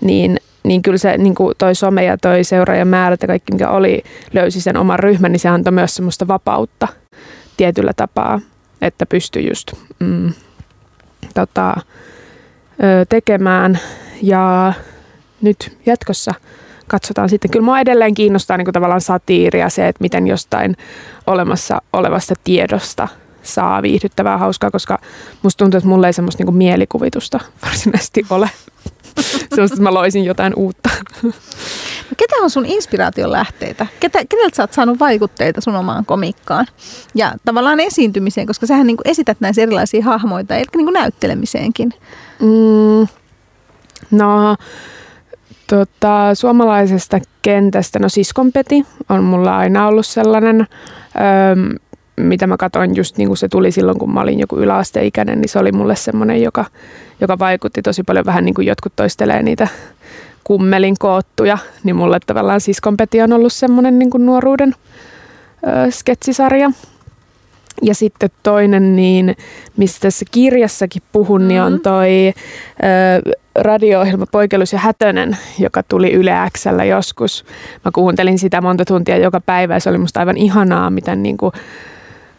Niin, 0.00 0.40
niin 0.62 0.82
kyllä 0.82 0.98
se 0.98 1.18
niin 1.18 1.34
kuin 1.34 1.54
toi 1.58 1.74
some 1.74 2.04
ja 2.04 2.18
toi 2.18 2.44
seuraajamäärät 2.44 3.22
ja 3.22 3.28
kaikki, 3.28 3.52
mikä 3.52 3.70
oli, 3.70 4.02
löysi 4.32 4.60
sen 4.60 4.76
oman 4.76 4.98
ryhmän, 4.98 5.32
niin 5.32 5.40
se 5.40 5.48
antoi 5.48 5.72
myös 5.72 5.94
semmoista 5.94 6.28
vapautta 6.28 6.88
tietyllä 7.56 7.92
tapaa, 7.96 8.40
että 8.82 9.06
pystyi 9.06 9.48
just 9.48 9.72
mm, 9.98 10.32
tota, 11.34 11.76
tekemään. 13.08 13.78
Ja 14.22 14.72
nyt 15.42 15.78
jatkossa– 15.86 16.34
katsotaan 16.92 17.28
sitten. 17.28 17.50
Kyllä 17.50 17.64
mua 17.64 17.80
edelleen 17.80 18.14
kiinnostaa 18.14 18.56
niin 18.56 18.64
kuin 18.64 18.72
tavallaan 18.72 19.00
satiiria 19.00 19.70
se, 19.70 19.88
että 19.88 20.02
miten 20.04 20.26
jostain 20.26 20.76
olemassa 21.26 21.82
olevasta 21.92 22.34
tiedosta 22.44 23.08
saa 23.42 23.82
viihdyttävää 23.82 24.38
hauskaa, 24.38 24.70
koska 24.70 24.98
musta 25.42 25.58
tuntuu, 25.64 25.78
että 25.78 25.88
mulla 25.88 26.06
ei 26.06 26.12
semmoista 26.12 26.44
niin 26.44 26.54
mielikuvitusta 26.54 27.40
varsinaisesti 27.66 28.26
ole. 28.30 28.50
semmoista, 29.54 29.74
että 29.74 29.82
mä 29.82 29.94
loisin 29.94 30.24
jotain 30.24 30.52
uutta. 30.56 30.90
No, 31.22 32.16
ketä 32.16 32.36
on 32.42 32.50
sun 32.50 32.66
inspiraation 32.66 33.32
lähteitä? 33.32 33.86
Ketä, 34.00 34.18
keneltä 34.28 34.56
sä 34.56 34.62
oot 34.62 34.72
saanut 34.72 35.00
vaikutteita 35.00 35.60
sun 35.60 35.76
omaan 35.76 36.06
komikkaan? 36.06 36.66
Ja 37.14 37.32
tavallaan 37.44 37.80
esiintymiseen, 37.80 38.46
koska 38.46 38.66
sähän 38.66 38.86
niin 38.86 38.96
esität 39.04 39.40
näissä 39.40 39.62
erilaisia 39.62 40.04
hahmoita, 40.04 40.56
eli 40.56 40.64
niin 40.76 40.92
näyttelemiseenkin. 40.92 41.92
Mm, 42.40 43.06
no, 44.10 44.56
tota, 45.72 46.34
suomalaisesta 46.34 47.18
kentästä. 47.42 47.98
No 47.98 48.08
siskonpeti 48.08 48.86
on 49.08 49.24
mulla 49.24 49.58
aina 49.58 49.88
ollut 49.88 50.06
sellainen, 50.06 50.60
öö, 50.60 51.78
mitä 52.16 52.46
mä 52.46 52.56
katsoin 52.56 52.96
just 52.96 53.18
niin 53.18 53.28
kuin 53.28 53.36
se 53.36 53.48
tuli 53.48 53.72
silloin, 53.72 53.98
kun 53.98 54.14
mä 54.14 54.20
olin 54.20 54.38
joku 54.38 54.56
yläasteikäinen, 54.56 55.40
niin 55.40 55.48
se 55.48 55.58
oli 55.58 55.72
mulle 55.72 55.96
semmoinen, 55.96 56.42
joka, 56.42 56.64
joka 57.20 57.38
vaikutti 57.38 57.82
tosi 57.82 58.02
paljon 58.02 58.26
vähän 58.26 58.44
niin 58.44 58.54
kuin 58.54 58.66
jotkut 58.66 58.92
toistelee 58.96 59.42
niitä 59.42 59.68
kummelin 60.44 60.94
koottuja, 60.98 61.58
niin 61.84 61.96
mulle 61.96 62.18
tavallaan 62.26 62.60
siskonpeti 62.60 63.22
on 63.22 63.32
ollut 63.32 63.52
semmoinen 63.52 63.98
niin 63.98 64.10
kuin 64.10 64.26
nuoruuden 64.26 64.74
ö, 65.66 65.90
sketsisarja. 65.90 66.70
Ja 67.82 67.94
sitten 67.94 68.30
toinen, 68.42 68.96
niin 68.96 69.36
mistä 69.76 70.00
tässä 70.00 70.24
kirjassakin 70.30 71.02
puhun, 71.12 71.40
mm-hmm. 71.40 71.48
niin 71.48 71.62
on 71.62 71.72
mm-hmm. 71.72 71.82
toi 71.82 72.28
ö, 72.28 73.32
radio-ohjelma 73.54 74.26
Poikelus 74.32 74.72
ja 74.72 74.78
Hätönen, 74.78 75.36
joka 75.58 75.82
tuli 75.82 76.12
Yle 76.12 76.32
Xllä 76.58 76.84
joskus. 76.84 77.44
Mä 77.84 77.90
kuuntelin 77.94 78.38
sitä 78.38 78.60
monta 78.60 78.84
tuntia 78.84 79.16
joka 79.16 79.40
päivä 79.40 79.74
ja 79.74 79.80
se 79.80 79.90
oli 79.90 79.98
musta 79.98 80.20
aivan 80.20 80.36
ihanaa, 80.36 80.90
miten 80.90 81.22
niin 81.22 81.36
kuin 81.36 81.52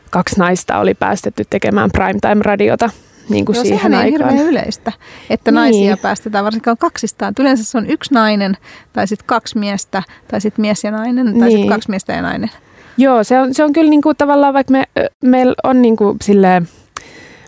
kaksi 0.09 0.39
naista 0.39 0.79
oli 0.79 0.93
päästetty 0.93 1.43
tekemään 1.49 1.89
primetime-radiota 1.97 2.89
niin 3.29 3.45
kuin 3.45 3.55
Joo, 3.55 3.63
siihen 3.63 3.79
sehän 3.79 3.93
aikaan. 3.93 4.11
hirveän 4.11 4.47
yleistä, 4.47 4.91
että 5.29 5.51
niin. 5.51 5.55
naisia 5.55 5.97
päästetään 5.97 6.45
varsinkaan 6.45 6.77
kaksistaan. 6.77 7.33
Yleensä 7.39 7.63
se 7.63 7.77
on 7.77 7.89
yksi 7.89 8.13
nainen 8.13 8.57
tai 8.93 9.07
sitten 9.07 9.27
kaksi 9.27 9.57
miestä 9.57 10.03
tai 10.27 10.41
sitten 10.41 10.61
mies 10.61 10.83
ja 10.83 10.91
nainen 10.91 11.25
tai 11.25 11.33
niin. 11.33 11.51
sitten 11.51 11.69
kaksi 11.69 11.89
miestä 11.89 12.13
ja 12.13 12.21
nainen. 12.21 12.49
Joo, 12.97 13.23
se 13.23 13.39
on, 13.39 13.53
se 13.53 13.63
on 13.63 13.73
kyllä 13.73 13.89
niin 13.89 14.01
kuin 14.01 14.17
tavallaan, 14.17 14.53
vaikka 14.53 14.71
me, 14.71 14.83
meillä 15.21 15.53
on 15.63 15.81
niin 15.81 15.95
kuin 15.95 16.17
silleen, 16.21 16.67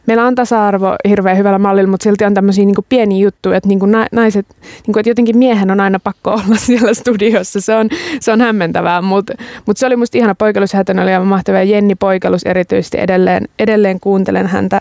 meillä 0.08 0.25
on 0.25 0.36
tasa-arvo 0.36 0.96
hirveän 1.10 1.38
hyvällä 1.38 1.60
mallilla, 1.60 1.90
mutta 1.90 2.04
silti 2.04 2.25
on 2.25 2.34
tämmöisiä 2.34 2.66
niin 2.66 2.75
pieniä 2.90 3.24
juttuja, 3.24 3.58
että 3.58 3.68
niin 3.68 3.80
kuin 3.80 3.92
naiset, 4.12 4.46
niin 4.62 4.94
kuin, 4.94 5.00
että 5.00 5.10
jotenkin 5.10 5.38
miehen 5.38 5.72
on 5.72 5.80
aina 5.80 6.00
pakko 6.00 6.32
olla 6.32 6.56
siellä 6.66 6.94
studiossa. 6.94 7.62
Se 7.62 7.75
on, 7.75 7.90
se 8.20 8.32
on 8.32 8.42
hämmentävää, 8.42 9.02
mutta, 9.02 9.34
mutta 9.66 9.80
se 9.80 9.86
oli 9.86 9.96
musta 9.96 10.18
ihana 10.18 10.36
poikelus. 10.36 10.74
Hätön 10.74 11.00
oli 11.00 11.14
aivan 11.14 11.28
mahtava. 11.28 11.64
Jenni 11.64 11.96
Poikelus 11.96 12.44
erityisesti 12.44 13.00
edelleen, 13.00 13.48
edelleen 13.60 14.00
kuuntelen 14.00 14.48
häntä, 14.48 14.80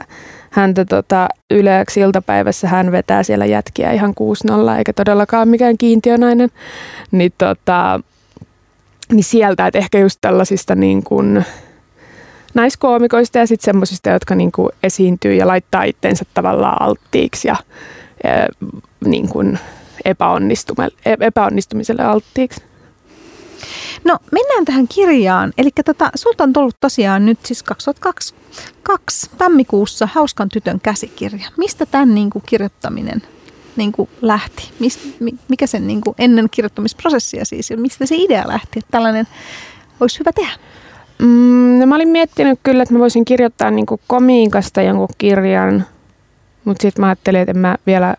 häntä 0.51 0.85
tota, 0.85 1.29
yleäksi 1.51 2.01
iltapäivässä. 2.01 2.69
Hän 2.69 2.93
vetää 2.93 3.23
siellä 3.23 3.47
jätkiä 3.47 3.93
ihan 3.93 4.15
6-0, 4.75 4.79
eikä 4.79 4.93
todellakaan 4.93 5.49
mikään 5.49 5.79
kiintiönainen. 5.79 6.51
Niin, 7.11 7.33
tota, 7.39 8.01
niin 9.13 9.25
sieltä, 9.25 9.67
että 9.67 9.79
ehkä 9.79 9.99
just 9.99 10.19
tällaisista 10.21 10.75
niin 10.75 11.05
kuin, 11.05 11.45
naiskoomikoista 12.55 13.39
ja 13.39 13.47
sitten 13.47 13.65
semmoisista, 13.65 14.11
jotka 14.11 14.35
niin 14.35 14.53
kuin 14.53 14.69
esiintyy 14.83 15.35
ja 15.35 15.47
laittaa 15.47 15.83
itsensä 15.83 16.25
tavallaan 16.35 16.83
alttiiksi 16.83 17.49
ja, 17.49 17.57
ja 18.25 18.49
niin 19.05 19.29
kuin 19.29 19.59
epäonnistumiselle 21.21 22.03
alttiiksi. 22.03 22.63
No 24.05 24.19
mennään 24.33 24.65
tähän 24.65 24.89
kirjaan. 24.89 25.53
Eli 25.59 25.71
tota, 25.85 26.11
sulta 26.15 26.45
on 26.45 26.53
tullut 26.53 26.77
tosiaan 26.81 27.27
nyt 27.27 27.39
siis 27.43 27.63
2022 27.63 29.31
tammikuussa 29.39 30.09
Hauskan 30.13 30.49
tytön 30.49 30.81
käsikirja. 30.81 31.49
Mistä 31.57 31.87
tämän 31.87 32.15
niin 32.15 32.31
kuin, 32.31 32.43
kirjoittaminen 32.47 33.23
niin 33.77 33.93
kuin, 33.93 34.09
lähti? 34.23 34.71
Mis, 34.79 35.15
mikä 35.49 35.67
sen 35.67 35.87
niin 35.87 36.01
kuin, 36.01 36.15
ennen 36.19 36.49
kirjoittamisprosessia 36.51 37.45
siis? 37.45 37.73
Mistä 37.77 38.07
se 38.07 38.15
idea 38.19 38.49
lähti, 38.49 38.79
että 38.79 38.91
tällainen 38.91 39.27
olisi 40.01 40.19
hyvä 40.19 40.33
tehdä? 40.33 40.53
Mm, 41.19 41.79
no 41.79 41.87
mä 41.87 41.95
olin 41.95 42.09
miettinyt 42.09 42.59
kyllä, 42.63 42.83
että 42.83 42.95
mä 42.95 43.01
voisin 43.01 43.25
kirjoittaa 43.25 43.71
niin 43.71 43.87
kuin 43.87 44.01
komiikasta 44.07 44.83
jonkun 44.83 45.09
kirjan, 45.19 45.85
mutta 46.65 46.83
sitten 46.83 47.03
mä 47.03 47.07
ajattelin, 47.07 47.41
että 47.41 47.51
en 47.51 47.59
mä 47.59 47.77
vielä 47.87 48.17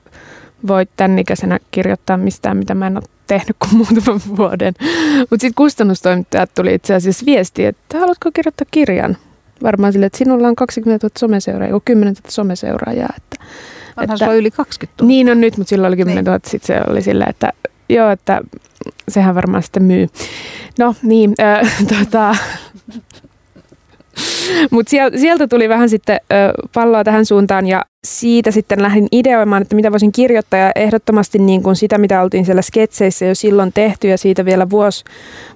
voi 0.68 0.88
tämän 0.98 1.20
ikäisenä 1.20 1.60
kirjoittaa 1.72 2.18
mistään, 2.18 2.58
mitä 2.58 2.76
mä 2.76 2.88
en 2.88 2.98
ole 2.98 3.04
tehnyt 3.28 3.56
kuin 3.60 3.78
muutaman 3.78 4.22
vuoden. 4.38 4.74
Mutta 5.20 5.42
sitten 5.42 5.56
kustannustoimittajat 5.56 6.54
tuli 6.54 6.74
itse 6.74 6.94
asiassa 6.94 7.26
viesti, 7.26 7.66
että 7.66 8.00
haluatko 8.00 8.32
kirjoittaa 8.32 8.68
kirjan? 8.72 9.18
Varmaan 9.64 9.94
sille, 9.94 10.06
että 10.06 10.18
sinulla 10.18 10.48
on 10.48 10.56
20 10.56 11.06
000 11.06 11.14
someseuraajaa, 11.20 11.80
10 11.86 12.14
000 12.14 12.32
someseuraajaa. 12.32 13.14
Että, 13.18 13.46
Onhan 13.98 14.18
että, 14.22 14.34
yli 14.34 14.52
20 14.52 15.04
000. 15.04 15.08
Niin 15.08 15.30
on 15.30 15.42
nyt, 15.42 15.58
mutta 15.58 15.70
silloin 15.70 15.90
oli 15.90 15.98
10 15.98 16.26
000. 16.26 16.38
Niin. 16.38 16.52
Sitten 16.52 16.78
se 16.78 16.92
oli 16.92 17.02
silleen, 17.02 17.30
että 17.30 17.54
joo, 17.90 18.10
että 18.10 18.42
sehän 19.08 19.36
varmaan 19.36 19.64
sitten 19.64 19.84
myy. 19.84 20.08
No 20.80 20.96
niin, 21.04 21.34
äh, 21.40 21.76
tota, 22.00 22.36
mutta 24.72 24.92
sieltä 25.16 25.48
tuli 25.48 25.70
vähän 25.70 25.90
sitten 25.90 26.20
palloa 26.74 27.04
tähän 27.04 27.26
suuntaan 27.26 27.68
ja 27.68 27.86
siitä 28.04 28.52
sitten 28.52 28.82
lähdin 28.82 29.08
ideoimaan, 29.12 29.62
että 29.62 29.76
mitä 29.76 29.92
voisin 29.92 30.12
kirjoittaa 30.12 30.60
ja 30.60 30.72
ehdottomasti 30.76 31.40
niin 31.40 31.64
kuin 31.64 31.76
sitä, 31.76 31.98
mitä 31.98 32.22
oltiin 32.22 32.46
siellä 32.46 32.62
sketseissä 32.62 33.26
jo 33.26 33.36
silloin 33.36 33.74
tehty 33.74 34.08
ja 34.08 34.18
siitä 34.18 34.46
vielä 34.46 34.70
vuosi, 34.70 35.04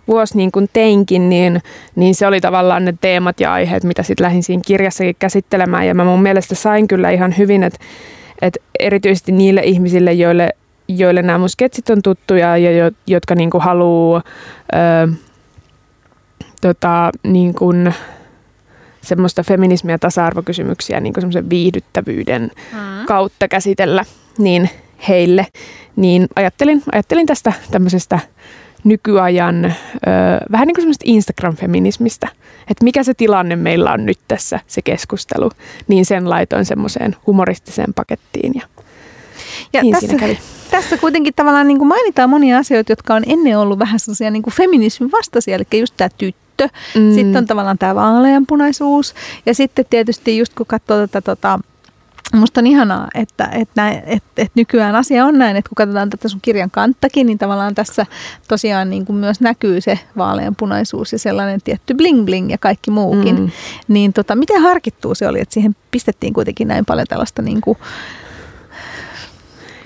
vuosi 0.07 0.37
niin 0.37 0.51
kuin 0.51 0.69
teinkin, 0.73 1.29
niin, 1.29 1.61
niin 1.95 2.15
se 2.15 2.27
oli 2.27 2.41
tavallaan 2.41 2.85
ne 2.85 2.93
teemat 3.01 3.39
ja 3.39 3.53
aiheet, 3.53 3.83
mitä 3.83 4.03
sitten 4.03 4.23
lähdin 4.23 4.43
siinä 4.43 4.61
kirjassakin 4.65 5.15
käsittelemään 5.19 5.87
ja 5.87 5.95
mä 5.95 6.03
mun 6.03 6.21
mielestä 6.21 6.55
sain 6.55 6.87
kyllä 6.87 7.09
ihan 7.09 7.37
hyvin, 7.37 7.63
että, 7.63 7.79
että 8.41 8.59
erityisesti 8.79 9.31
niille 9.31 9.61
ihmisille, 9.61 10.13
joille 10.13 10.49
joille 10.97 11.21
nämä 11.21 11.37
mun 11.37 11.49
sketsit 11.49 11.89
on 11.89 12.01
tuttuja 12.01 12.57
ja 12.57 12.71
jo, 12.71 12.91
jotka 13.07 13.35
niin 13.35 13.49
kuin 13.49 13.63
haluaa 13.63 14.21
tota, 16.61 17.11
niin 17.23 17.53
kuin, 17.53 17.93
semmoista 19.01 19.43
feminismiä 19.43 19.93
ja 19.93 19.99
tasa-arvokysymyksiä 19.99 20.99
niin 20.99 21.13
kuin 21.13 21.21
semmoisen 21.21 21.49
viihdyttävyyden 21.49 22.41
mm. 22.73 23.05
kautta 23.07 23.47
käsitellä, 23.47 24.05
niin 24.37 24.69
heille, 25.07 25.47
niin 25.95 26.27
ajattelin, 26.35 26.83
ajattelin 26.91 27.25
tästä 27.25 27.53
tämmöisestä 27.71 28.19
nykyajan 28.83 29.65
ö, 29.65 29.71
vähän 30.51 30.67
niin 30.67 30.75
kuin 30.75 30.81
semmoista 30.81 31.05
Instagram-feminismistä, 31.07 32.27
että 32.69 32.83
mikä 32.83 33.03
se 33.03 33.13
tilanne 33.13 33.55
meillä 33.55 33.91
on 33.91 34.05
nyt 34.05 34.19
tässä, 34.27 34.59
se 34.67 34.81
keskustelu, 34.81 35.51
niin 35.87 36.05
sen 36.05 36.29
laitoin 36.29 36.65
semmoiseen 36.65 37.15
humoristiseen 37.27 37.93
pakettiin 37.93 38.53
ja, 38.55 38.61
ja 39.73 39.81
niin 39.81 39.91
tässä, 39.93 40.15
kävi 40.15 40.39
tässä 40.71 40.97
kuitenkin 40.97 41.33
tavallaan 41.33 41.67
niin 41.67 41.77
kuin 41.77 41.87
mainitaan 41.87 42.29
monia 42.29 42.57
asioita, 42.57 42.91
jotka 42.91 43.15
on 43.15 43.23
ennen 43.27 43.59
ollut 43.59 43.79
vähän 43.79 43.99
sellaisia 43.99 44.31
niin 44.31 44.43
kuin 44.43 44.53
feminismin 44.53 45.11
vastaisia, 45.11 45.55
eli 45.55 45.79
just 45.79 45.93
tämä 45.97 46.09
tyttö. 46.17 46.69
Mm. 46.95 47.13
Sitten 47.13 47.37
on 47.37 47.45
tavallaan 47.45 47.77
tämä 47.77 47.95
vaaleanpunaisuus. 47.95 49.15
Ja 49.45 49.53
sitten 49.53 49.85
tietysti 49.89 50.37
just 50.37 50.53
kun 50.53 50.65
katsoo 50.65 51.07
tätä 51.07 51.21
tota, 51.21 51.59
Musta 52.33 52.61
on 52.61 52.67
ihanaa, 52.67 53.07
että, 53.13 53.43
että, 53.43 53.89
että, 53.89 54.03
että, 54.05 54.29
että 54.37 54.51
nykyään 54.55 54.95
asia 54.95 55.25
on 55.25 55.37
näin, 55.37 55.57
että 55.57 55.69
kun 55.69 55.75
katsotaan 55.75 56.09
tätä 56.09 56.27
sun 56.27 56.39
kirjan 56.41 56.71
kanttakin, 56.71 57.27
niin 57.27 57.37
tavallaan 57.37 57.75
tässä 57.75 58.05
tosiaan 58.47 58.89
niin 58.89 59.05
kuin 59.05 59.15
myös 59.15 59.41
näkyy 59.41 59.81
se 59.81 59.99
vaaleanpunaisuus 60.17 61.11
ja 61.11 61.19
sellainen 61.19 61.61
tietty 61.63 61.93
bling 61.93 62.25
bling 62.25 62.51
ja 62.51 62.57
kaikki 62.57 62.91
muukin. 62.91 63.39
Mm. 63.39 63.51
Niin 63.87 64.13
tota, 64.13 64.35
miten 64.35 64.61
harkittuu 64.61 65.15
se 65.15 65.27
oli, 65.27 65.39
että 65.41 65.53
siihen 65.53 65.75
pistettiin 65.91 66.33
kuitenkin 66.33 66.67
näin 66.67 66.85
paljon 66.85 67.07
tällaista 67.07 67.41
niin 67.41 67.61
kuin, 67.61 67.77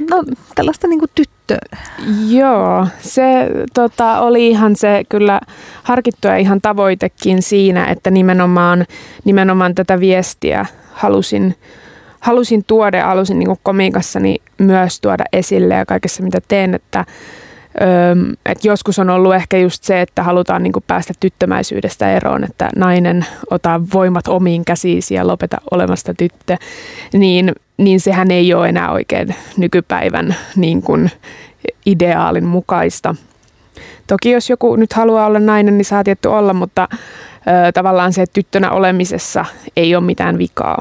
no, 0.09 0.23
tällaista 0.55 0.87
niin 0.87 0.99
tyttöä. 1.15 1.59
Joo, 2.29 2.87
se 3.01 3.49
tota, 3.73 4.19
oli 4.19 4.47
ihan 4.47 4.75
se 4.75 5.03
kyllä 5.09 5.41
harkittu 5.83 6.27
ja 6.27 6.37
ihan 6.37 6.61
tavoitekin 6.61 7.41
siinä, 7.41 7.85
että 7.85 8.11
nimenomaan, 8.11 8.85
nimenomaan 9.25 9.75
tätä 9.75 9.99
viestiä 9.99 10.65
halusin, 10.93 11.55
halusin 12.23 12.63
tuoda 12.67 12.97
ja 12.97 13.05
halusin 13.05 13.39
niin 13.39 13.57
komiikassani 13.63 14.35
myös 14.57 15.01
tuoda 15.01 15.23
esille 15.33 15.73
ja 15.73 15.85
kaikessa 15.85 16.23
mitä 16.23 16.39
teen, 16.47 16.73
että 16.73 17.05
et 18.45 18.65
joskus 18.65 18.99
on 18.99 19.09
ollut 19.09 19.35
ehkä 19.35 19.57
just 19.57 19.83
se, 19.83 20.01
että 20.01 20.23
halutaan 20.23 20.63
niin 20.63 20.73
kuin 20.73 20.83
päästä 20.87 21.13
tyttömäisyydestä 21.19 22.11
eroon, 22.11 22.43
että 22.43 22.69
nainen 22.75 23.25
ottaa 23.51 23.81
voimat 23.93 24.27
omiin 24.27 24.65
käsiisi 24.65 25.13
ja 25.13 25.27
lopeta 25.27 25.57
olemasta 25.71 26.13
tyttö, 26.13 26.57
niin, 27.13 27.51
niin 27.77 27.99
sehän 27.99 28.31
ei 28.31 28.53
ole 28.53 28.69
enää 28.69 28.91
oikein 28.91 29.35
nykypäivän 29.57 30.35
niin 30.55 30.81
kuin 30.81 31.11
ideaalin 31.85 32.45
mukaista. 32.45 33.15
Toki 34.07 34.31
jos 34.31 34.49
joku 34.49 34.75
nyt 34.75 34.93
haluaa 34.93 35.25
olla 35.25 35.39
nainen, 35.39 35.77
niin 35.77 35.85
saa 35.85 36.03
tietty 36.03 36.27
olla, 36.27 36.53
mutta 36.53 36.87
ö, 36.91 37.71
tavallaan 37.71 38.13
se 38.13 38.25
tyttönä 38.33 38.71
olemisessa 38.71 39.45
ei 39.77 39.95
ole 39.95 40.03
mitään 40.03 40.37
vikaa 40.37 40.77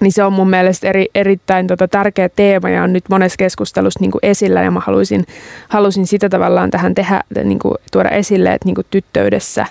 niin 0.00 0.12
se 0.12 0.24
on 0.24 0.32
mun 0.32 0.50
mielestä 0.50 0.88
eri, 0.88 1.06
erittäin 1.14 1.66
tota, 1.66 1.88
tärkeä 1.88 2.28
teema 2.28 2.68
ja 2.68 2.82
on 2.82 2.92
nyt 2.92 3.04
monessa 3.10 3.36
keskustelussa 3.36 4.00
niin 4.00 4.10
kuin 4.10 4.20
esillä 4.22 4.62
ja 4.62 4.70
mä 4.70 4.80
haluaisin, 4.80 5.26
halusin 5.68 6.06
sitä 6.06 6.28
tavallaan 6.28 6.70
tähän 6.70 6.94
tehdä, 6.94 7.20
niin 7.44 7.58
kuin, 7.58 7.74
tuoda 7.92 8.08
esille, 8.08 8.52
että 8.52 8.66
niin 8.66 8.74
kuin 8.74 8.86
tyttöydessä 8.90 9.66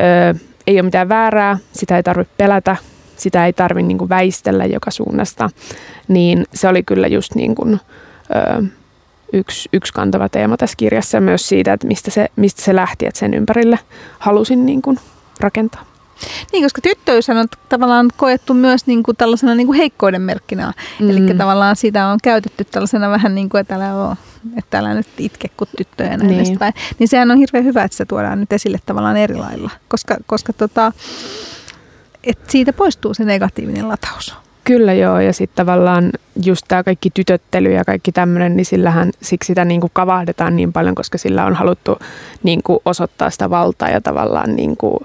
ö, 0.00 0.38
ei 0.66 0.76
ole 0.76 0.82
mitään 0.82 1.08
väärää, 1.08 1.58
sitä 1.72 1.96
ei 1.96 2.02
tarvitse 2.02 2.34
pelätä, 2.36 2.76
sitä 3.16 3.46
ei 3.46 3.52
tarvitse 3.52 3.88
niin 3.88 4.08
väistellä 4.08 4.64
joka 4.66 4.90
suunnasta, 4.90 5.50
niin 6.08 6.44
se 6.54 6.68
oli 6.68 6.82
kyllä 6.82 7.06
just 7.06 7.34
niin 7.34 7.54
kuin, 7.54 7.80
ö, 8.36 8.62
yksi, 9.32 9.68
yksi 9.72 9.92
kantava 9.92 10.28
teema 10.28 10.56
tässä 10.56 10.76
kirjassa 10.76 11.20
myös 11.20 11.48
siitä, 11.48 11.72
että 11.72 11.86
mistä 11.86 12.10
se, 12.10 12.28
mistä 12.36 12.62
se 12.62 12.76
lähti, 12.76 13.06
että 13.06 13.20
sen 13.20 13.34
ympärille 13.34 13.78
halusin 14.18 14.66
niin 14.66 14.82
kuin 14.82 14.98
rakentaa. 15.40 15.89
Niin, 16.52 16.62
koska 16.62 16.80
tyttöys 16.80 17.30
on 17.30 17.48
tavallaan 17.68 18.08
koettu 18.16 18.54
myös 18.54 18.86
niin 18.86 19.02
kuin 19.02 19.16
tällaisena 19.16 19.54
niin 19.54 19.66
kuin 19.66 19.76
heikkouden 19.76 20.22
merkkinä. 20.22 20.72
Mm. 21.00 21.10
Eli 21.10 21.34
tavallaan 21.34 21.76
sitä 21.76 22.06
on 22.06 22.18
käytetty 22.22 22.64
tällaisena 22.64 23.10
vähän 23.10 23.34
niin 23.34 23.48
kuin, 23.48 23.60
että 23.60 23.74
älä 23.74 23.94
ole 23.94 24.16
että 24.56 24.78
älä 24.78 24.94
nyt 24.94 25.06
itke 25.18 25.48
kuin 25.56 25.70
tyttöjä 25.76 26.16
näin 26.16 26.30
niin. 26.30 26.40
edespäin. 26.40 26.74
Niin 26.98 27.08
sehän 27.08 27.30
on 27.30 27.38
hirveän 27.38 27.64
hyvä, 27.64 27.84
että 27.84 27.96
se 27.96 28.04
tuodaan 28.04 28.40
nyt 28.40 28.52
esille 28.52 28.78
tavallaan 28.86 29.16
eri 29.16 29.36
lailla, 29.36 29.70
koska, 29.88 30.16
koska 30.26 30.52
tota, 30.52 30.92
että 32.24 32.52
siitä 32.52 32.72
poistuu 32.72 33.14
se 33.14 33.24
negatiivinen 33.24 33.88
lataus. 33.88 34.34
Kyllä 34.64 34.92
joo, 34.92 35.20
ja 35.20 35.32
sitten 35.32 35.66
tavallaan 35.66 36.12
just 36.44 36.64
tämä 36.68 36.84
kaikki 36.84 37.10
tytöttely 37.10 37.72
ja 37.72 37.84
kaikki 37.84 38.12
tämmöinen, 38.12 38.56
niin 38.56 38.64
sillähän 38.64 39.10
siksi 39.22 39.46
sitä 39.46 39.64
niin 39.64 39.80
kuin 39.80 39.90
kavahdetaan 39.94 40.56
niin 40.56 40.72
paljon, 40.72 40.94
koska 40.94 41.18
sillä 41.18 41.44
on 41.44 41.54
haluttu 41.54 41.98
niin 42.42 42.62
kuin 42.62 42.78
osoittaa 42.84 43.30
sitä 43.30 43.50
valtaa 43.50 43.88
ja 43.88 44.00
tavallaan 44.00 44.56
niin 44.56 44.76
kuin 44.76 44.98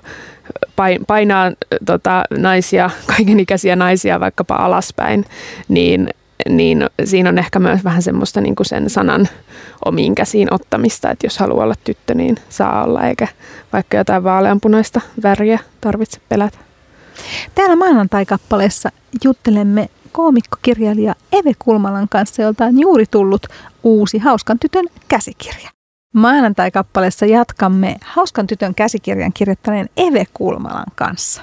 painaa 1.08 1.52
tota, 1.86 2.24
naisia, 2.38 2.90
kaikenikäisiä 3.18 3.76
naisia 3.76 4.20
vaikkapa 4.20 4.56
alaspäin, 4.56 5.26
niin, 5.68 6.10
niin 6.50 6.86
siinä 7.04 7.30
on 7.30 7.38
ehkä 7.38 7.60
myös 7.60 7.84
vähän 7.84 8.02
semmoista 8.02 8.42
niin 8.42 8.56
kuin 8.56 8.66
sen 8.66 8.90
sanan 8.90 9.30
omiin 9.86 10.16
käsiin 10.16 10.54
ottamista, 10.54 11.12
että 11.12 11.26
jos 11.26 11.38
haluaa 11.38 11.64
olla 11.64 11.76
tyttö, 11.84 12.14
niin 12.14 12.38
saa 12.50 12.84
olla, 12.84 13.08
eikä 13.08 13.28
vaikka 13.74 13.98
jotain 13.98 14.24
vaaleanpunaista 14.24 15.02
väriä 15.24 15.60
tarvitse 15.82 16.20
pelätä. 16.30 16.58
Täällä 17.56 17.76
maanantai-kappaleessa 17.76 18.90
juttelemme 19.24 19.90
koomikkokirjailija 20.12 21.16
Eve 21.32 21.52
Kulmalan 21.60 22.10
kanssa, 22.10 22.42
jolta 22.42 22.66
on 22.66 22.80
juuri 22.80 23.06
tullut 23.12 23.48
uusi 23.84 24.18
Hauskan 24.18 24.60
tytön 24.60 24.86
käsikirja. 25.08 25.70
Maanantai-kappaleessa 26.16 27.26
jatkamme 27.26 27.96
Hauskan 28.02 28.48
tytön 28.48 28.76
käsikirjan 28.76 29.34
kirjoittaneen 29.34 29.90
Eve 29.98 30.26
Kulmalan 30.34 30.86
kanssa. 30.96 31.42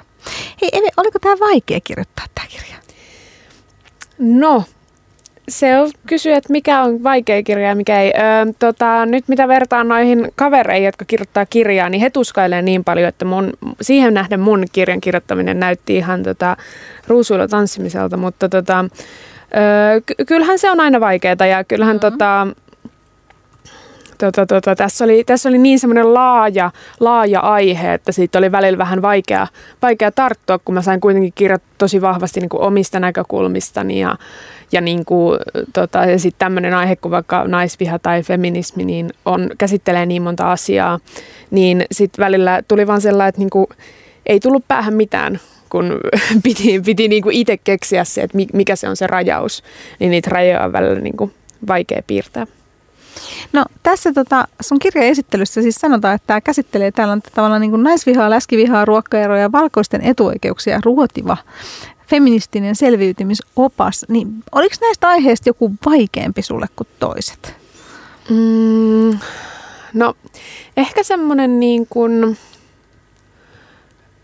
Hei 0.62 0.68
Eve, 0.72 0.88
oliko 0.96 1.18
tämä 1.18 1.34
vaikea 1.40 1.80
kirjoittaa 1.84 2.24
tämä 2.34 2.46
kirja? 2.46 2.76
No, 4.18 4.64
se 5.48 5.78
on 5.78 5.90
kysyä, 6.06 6.36
että 6.36 6.52
mikä 6.52 6.82
on 6.82 7.02
vaikea 7.02 7.42
kirja 7.42 7.68
ja 7.68 7.74
mikä 7.74 8.00
ei. 8.00 8.12
Öö, 8.16 8.52
tota, 8.58 9.06
nyt 9.06 9.28
mitä 9.28 9.48
vertaan 9.48 9.88
noihin 9.88 10.32
kavereihin, 10.34 10.86
jotka 10.86 11.04
kirjoittaa 11.04 11.46
kirjaa, 11.46 11.88
niin 11.88 12.00
he 12.00 12.10
tuskailee 12.10 12.62
niin 12.62 12.84
paljon, 12.84 13.08
että 13.08 13.24
mun, 13.24 13.52
siihen 13.80 14.14
nähden 14.14 14.40
mun 14.40 14.64
kirjan 14.72 15.00
kirjoittaminen 15.00 15.60
näytti 15.60 15.96
ihan 15.96 16.22
tota, 16.22 16.56
ruusuilla 17.08 17.48
tanssimiselta, 17.48 18.16
mutta 18.16 18.48
tota, 18.48 18.84
öö, 19.56 20.00
ky- 20.06 20.24
kyllähän 20.26 20.58
se 20.58 20.70
on 20.70 20.80
aina 20.80 21.00
vaikeaa 21.00 21.46
ja 21.46 21.64
kyllähän 21.64 21.96
mm-hmm. 21.96 22.12
tota, 22.12 22.46
tota, 24.26 24.46
tota, 24.46 24.76
tässä, 24.76 25.04
oli, 25.04 25.24
tässä 25.24 25.48
oli 25.48 25.58
niin 25.58 25.78
semmoinen 25.78 26.14
laaja, 26.14 26.70
laaja 27.00 27.40
aihe, 27.40 27.94
että 27.94 28.12
siitä 28.12 28.38
oli 28.38 28.52
välillä 28.52 28.78
vähän 28.78 29.02
vaikea, 29.02 29.46
vaikea 29.82 30.12
tarttua, 30.12 30.58
kun 30.58 30.74
mä 30.74 30.82
sain 30.82 31.00
kuitenkin 31.00 31.32
kirjoittaa 31.34 31.72
tosi 31.78 32.00
vahvasti 32.00 32.40
niin 32.40 32.48
kuin 32.48 32.62
omista 32.62 33.00
näkökulmistani 33.00 34.00
ja, 34.00 34.16
ja, 34.72 34.80
niin 34.80 35.04
kuin, 35.04 35.38
tota, 35.72 35.98
ja 35.98 36.18
sitten 36.18 36.38
tämmöinen 36.38 36.74
aihe 36.74 36.96
kuin 36.96 37.12
vaikka 37.12 37.44
naisviha 37.44 37.98
tai 37.98 38.22
feminismi, 38.22 38.84
niin 38.84 39.10
on, 39.24 39.50
käsittelee 39.58 40.06
niin 40.06 40.22
monta 40.22 40.52
asiaa, 40.52 40.98
niin 41.50 41.84
sitten 41.92 42.24
välillä 42.24 42.62
tuli 42.68 42.86
vaan 42.86 43.00
sellainen, 43.00 43.28
että 43.28 43.40
niin 43.40 43.50
kuin, 43.50 43.66
ei 44.26 44.40
tullut 44.40 44.64
päähän 44.68 44.94
mitään, 44.94 45.40
kun 45.68 46.00
piti, 46.44 46.80
piti 46.80 47.08
niin 47.08 47.22
kuin 47.22 47.36
itse 47.36 47.56
keksiä 47.56 48.04
se, 48.04 48.22
että 48.22 48.38
mikä 48.52 48.76
se 48.76 48.88
on 48.88 48.96
se 48.96 49.06
rajaus, 49.06 49.62
niin 49.98 50.10
niitä 50.10 50.30
rajoja 50.30 50.64
on 50.64 50.72
välillä 50.72 51.00
niin 51.00 51.16
kuin 51.16 51.32
vaikea 51.66 52.02
piirtää. 52.06 52.46
No 53.52 53.64
tässä 53.82 54.12
tota, 54.12 54.48
sun 54.60 54.78
kirjan 54.78 55.06
esittelyssä 55.06 55.62
siis 55.62 55.74
sanotaan, 55.74 56.14
että 56.14 56.26
tämä 56.26 56.40
käsittelee 56.40 56.90
täällä 56.90 57.12
on 57.12 57.22
tavallaan 57.34 57.60
niin 57.60 57.70
kuin 57.70 57.82
naisvihaa, 57.82 58.30
läskivihaa, 58.30 58.84
ruokkaeroja, 58.84 59.52
valkoisten 59.52 60.00
etuoikeuksia 60.02 60.80
ruotiva 60.84 61.36
feministinen 62.12 62.76
selviytymisopas. 62.76 64.06
Niin 64.08 64.28
oliko 64.52 64.74
näistä 64.80 65.08
aiheista 65.08 65.48
joku 65.48 65.72
vaikeampi 65.86 66.42
sulle 66.42 66.66
kuin 66.76 66.88
toiset? 66.98 67.54
Mm, 68.30 69.18
no 69.94 70.14
ehkä 70.76 71.02
semmoinen 71.02 71.60
niin 71.60 71.86
kuin, 71.90 72.38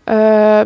öö, 0.09 0.65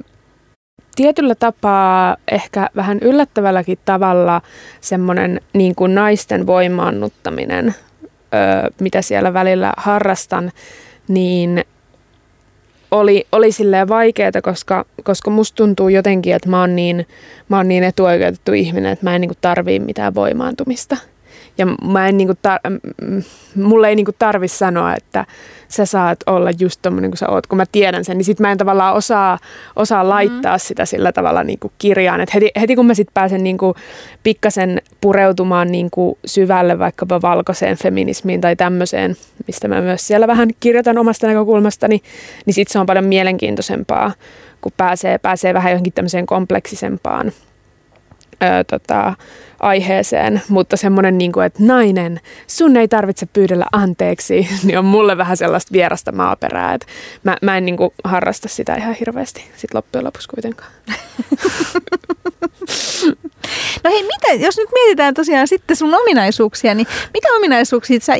tietyllä 0.95 1.35
tapaa 1.35 2.17
ehkä 2.31 2.69
vähän 2.75 2.97
yllättävälläkin 3.01 3.79
tavalla 3.85 4.41
semmoinen 4.81 5.41
niin 5.53 5.75
kuin 5.75 5.95
naisten 5.95 6.47
voimaannuttaminen 6.47 7.75
mitä 8.79 9.01
siellä 9.01 9.33
välillä 9.33 9.73
harrastan, 9.77 10.51
niin 11.07 11.65
oli, 12.91 13.27
oli 13.31 13.51
silleen 13.51 13.87
vaikeaa, 13.87 14.31
koska, 14.43 14.85
koska 15.03 15.31
musta 15.31 15.55
tuntuu 15.55 15.89
jotenkin, 15.89 16.35
että 16.35 16.49
mä 16.49 16.59
oon 16.59 16.75
niin, 16.75 17.07
mä 17.49 17.57
oon 17.57 17.67
niin 17.67 17.83
etuoikeutettu 17.83 18.53
ihminen, 18.53 18.91
että 18.91 19.05
mä 19.05 19.15
en 19.15 19.21
niin 19.21 19.31
tarvii 19.41 19.79
mitään 19.79 20.15
voimaantumista. 20.15 20.97
Ja 21.57 21.65
mä 21.65 22.07
en 22.07 22.17
niinku 22.17 22.33
tar- 22.33 22.91
mulle 23.55 23.89
ei 23.89 23.95
niinku 23.95 24.11
tarvi 24.19 24.47
sanoa, 24.47 24.95
että 24.95 25.25
sä 25.67 25.85
saat 25.85 26.19
olla 26.25 26.49
just 26.59 26.79
tommonen 26.81 27.11
kuin 27.11 27.17
sä 27.17 27.29
oot, 27.29 27.47
kun 27.47 27.57
mä 27.57 27.65
tiedän 27.71 28.05
sen, 28.05 28.17
niin 28.17 28.25
sit 28.25 28.39
mä 28.39 28.51
en 28.51 28.57
tavallaan 28.57 28.95
osaa, 28.95 29.37
osaa 29.75 30.09
laittaa 30.09 30.55
mm. 30.55 30.59
sitä 30.59 30.85
sillä 30.85 31.11
tavalla 31.11 31.43
niinku 31.43 31.71
kirjaan. 31.77 32.21
Et 32.21 32.33
heti, 32.33 32.51
heti 32.61 32.75
kun 32.75 32.85
mä 32.85 32.93
sit 32.93 33.07
pääsen 33.13 33.43
niinku 33.43 33.75
pikkasen 34.23 34.81
pureutumaan 35.01 35.71
niinku 35.71 36.17
syvälle 36.25 36.79
vaikkapa 36.79 37.21
valkoiseen 37.21 37.77
feminismiin 37.77 38.41
tai 38.41 38.55
tämmöiseen, 38.55 39.15
mistä 39.47 39.67
mä 39.67 39.81
myös 39.81 40.07
siellä 40.07 40.27
vähän 40.27 40.49
kirjoitan 40.59 40.97
omasta 40.97 41.27
näkökulmastani, 41.27 42.01
niin 42.45 42.53
sit 42.53 42.67
se 42.67 42.79
on 42.79 42.85
paljon 42.85 43.05
mielenkiintoisempaa, 43.05 44.11
kun 44.61 44.71
pääsee, 44.77 45.17
pääsee 45.17 45.53
vähän 45.53 45.71
johonkin 45.71 45.93
tämmöiseen 45.93 46.25
kompleksisempaan 46.25 47.31
ää, 48.43 48.63
tota, 48.63 49.13
aiheeseen, 49.59 50.41
mutta 50.49 50.77
semmoinen, 50.77 51.17
niin 51.17 51.31
että 51.45 51.63
nainen, 51.63 52.19
sun 52.47 52.77
ei 52.77 52.87
tarvitse 52.87 53.25
pyydellä 53.25 53.65
anteeksi, 53.71 54.47
niin 54.63 54.79
on 54.79 54.85
mulle 54.85 55.17
vähän 55.17 55.37
sellaista 55.37 55.71
vierasta 55.71 56.11
maaperää, 56.11 56.73
että 56.73 56.87
mä, 57.23 57.37
mä 57.41 57.57
en 57.57 57.65
niin 57.65 57.77
kuin, 57.77 57.89
harrasta 58.03 58.47
sitä 58.47 58.75
ihan 58.75 58.95
hirveästi 58.99 59.45
sit 59.55 59.73
loppujen 59.73 60.05
lopuksi 60.05 60.27
kuitenkaan. 60.27 60.71
No 63.83 63.91
hei, 63.91 64.03
mitä, 64.03 64.45
jos 64.45 64.57
nyt 64.57 64.69
mietitään 64.73 65.13
tosiaan 65.13 65.47
sitten 65.47 65.75
sun 65.75 65.93
ominaisuuksia, 65.93 66.73
niin 66.73 66.87
mitä 67.13 67.27
ominaisuuksia 67.37 67.99
sä 67.99 68.13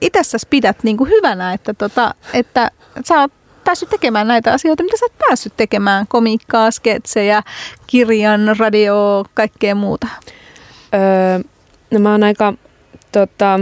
itsessäsi 0.00 0.46
pidät 0.50 0.76
niin 0.82 0.96
kuin 0.96 1.10
hyvänä, 1.10 1.52
että, 1.52 1.74
tota, 1.74 2.14
että 2.32 2.70
sä 3.04 3.20
oot 3.20 3.32
päässyt 3.68 3.88
tekemään 3.88 4.28
näitä 4.28 4.52
asioita, 4.52 4.82
mitä 4.82 4.96
sä 4.96 5.04
oot 5.04 5.18
päässyt 5.28 5.52
tekemään, 5.56 6.06
komiikkaa, 6.08 6.70
sketsejä, 6.70 7.42
kirjan, 7.86 8.56
radio, 8.58 9.24
kaikkea 9.34 9.74
muuta? 9.74 10.06
Öö, 10.94 11.48
no 11.90 11.98
mä 11.98 12.10
oon 12.10 12.22
aika, 12.22 12.54
tota, 13.12 13.60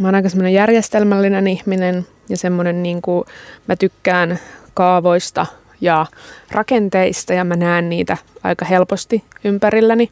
mä 0.00 0.08
oon 0.08 0.14
aika 0.14 0.48
järjestelmällinen 0.52 1.46
ihminen 1.46 2.06
ja 2.28 2.36
semmoinen 2.36 2.82
niin 2.82 3.02
kuin, 3.02 3.24
mä 3.66 3.76
tykkään 3.76 4.38
kaavoista 4.74 5.46
ja 5.80 6.06
rakenteista 6.50 7.32
ja 7.32 7.44
mä 7.44 7.56
näen 7.56 7.88
niitä 7.88 8.16
aika 8.42 8.64
helposti 8.64 9.24
ympärilläni, 9.44 10.10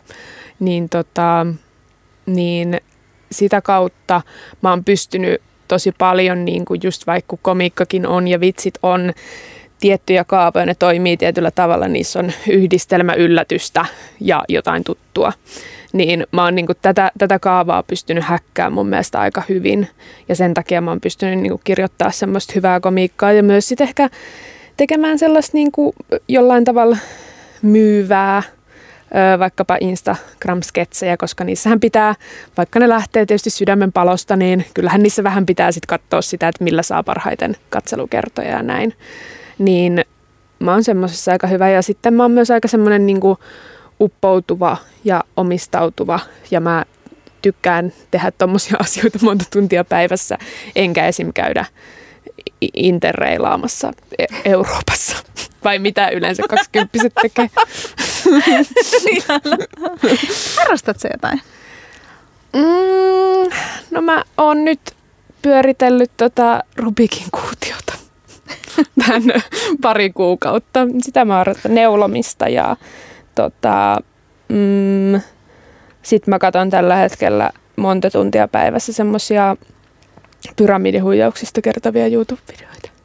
niin, 0.61 0.89
tota, 0.89 1.47
niin 2.27 2.81
sitä 3.33 3.61
kautta 3.61 4.23
mä 4.63 4.71
oon 4.71 4.85
pystynyt 4.85 5.43
tosi 5.69 5.93
paljon, 5.99 6.45
niin 6.45 6.65
kuin 6.65 6.81
just 6.83 7.07
vaikka 7.07 7.37
komikkakin 7.43 8.07
on 8.07 8.29
ja 8.29 8.41
vitsit 8.41 8.75
on 8.83 9.13
tiettyjä 9.81 10.25
kaavoja, 10.25 10.67
ne 10.67 10.75
toimii 10.75 11.17
tietyllä 11.17 11.51
tavalla, 11.51 11.89
niissä 11.89 12.19
on 12.19 12.33
yhdistelmä 12.49 13.13
yllätystä 13.13 13.85
ja 14.21 14.45
jotain 14.49 14.85
tuttua. 14.85 15.33
Niin 15.93 16.27
mä 16.33 16.45
oon 16.45 16.55
niin 16.55 16.67
kuin 16.67 16.79
tätä, 16.83 17.13
tätä 17.19 17.39
kaavaa 17.39 17.83
pystynyt 17.83 18.25
häkkäämään 18.25 18.73
mun 18.73 18.89
mielestä 18.89 19.21
aika 19.21 19.43
hyvin 19.49 19.89
ja 20.29 20.37
sen 20.37 20.55
takia 20.55 20.81
mä 20.81 20.91
oon 20.91 21.01
pystynyt 21.01 21.39
niin 21.39 21.51
kuin 21.51 21.61
kirjoittaa 21.65 22.11
semmoista 22.11 22.53
hyvää 22.57 22.81
komiikkaa 22.81 23.33
ja 23.33 23.43
myös 23.43 23.69
sitten 23.69 23.89
ehkä 23.89 24.11
tekemään 24.77 25.19
sellaista 25.19 25.57
niin 25.57 25.73
kuin 25.73 25.93
jollain 26.29 26.65
tavalla 26.65 26.97
myyvää 27.63 28.43
vaikkapa 29.39 29.77
Instagram-sketsejä, 29.81 31.17
koska 31.19 31.45
niissähän 31.45 31.81
pitää, 31.81 32.15
vaikka 32.57 32.79
ne 32.79 32.89
lähtee 32.89 33.27
tietysti 33.27 33.51
sydämen 33.51 33.93
palosta, 33.93 34.37
niin 34.37 34.65
kyllähän 34.75 35.03
niissä 35.03 35.25
vähän 35.25 35.47
pitää 35.47 35.73
sitten 35.73 35.99
katsoa 35.99 36.23
sitä, 36.23 36.49
että 36.49 36.65
millä 36.65 36.83
saa 36.83 37.03
parhaiten 37.03 37.57
katselukertoja 37.71 38.51
ja 38.51 38.63
näin. 38.63 38.95
Niin 39.59 40.05
mä 40.59 40.73
oon 40.73 40.85
semmoisessa 40.85 41.33
aika 41.33 41.47
hyvä 41.47 41.69
ja 41.69 41.83
sitten 41.83 42.15
mä 42.15 42.23
oon 42.25 42.31
myös 42.31 42.51
aika 42.51 42.69
semmoinen 42.69 43.07
niin 43.07 43.21
uppoutuva 44.01 44.77
ja 45.05 45.25
omistautuva 45.37 46.21
ja 46.51 46.61
mä 46.61 46.85
tykkään 47.43 47.93
tehdä 48.11 48.31
tommosia 48.31 48.77
asioita 48.85 49.19
monta 49.23 49.45
tuntia 49.53 49.85
päivässä, 49.85 50.39
enkä 50.77 51.07
esim. 51.07 51.33
käydä 51.35 51.65
interreilaamassa 52.75 53.93
e- 54.19 54.25
Euroopassa. 54.45 55.17
Vai 55.65 55.79
mitä 55.79 56.09
yleensä 56.09 56.43
kaksikymppiset 56.49 57.13
tekee? 57.23 57.51
Harrastatko 60.57 61.09
jotain? 61.13 61.41
Mm, 62.53 63.51
no 63.91 64.03
mä 64.03 64.25
oon 64.37 64.65
nyt 64.65 64.81
pyöritellyt 65.43 66.11
tota 66.17 66.63
Rubikin 66.77 67.27
kuutiota 67.31 67.93
tämän 69.07 69.23
pari 69.83 70.11
kuukautta. 70.11 70.81
Sitä 71.03 71.25
mä 71.25 71.35
harrastan 71.35 71.75
neulomista 71.75 72.49
ja 72.49 72.77
tota, 73.35 73.97
mm, 74.49 75.21
sit 76.03 76.27
mä 76.27 76.39
katson 76.39 76.71
tällä 76.71 76.97
hetkellä 76.97 77.51
monta 77.77 78.11
tuntia 78.11 78.49
päivässä 78.49 78.93
semmoisia 78.93 79.57
pyramidihuijauksista 80.57 81.63
kertovia 81.63 82.07
YouTube-videoita. 82.07 82.98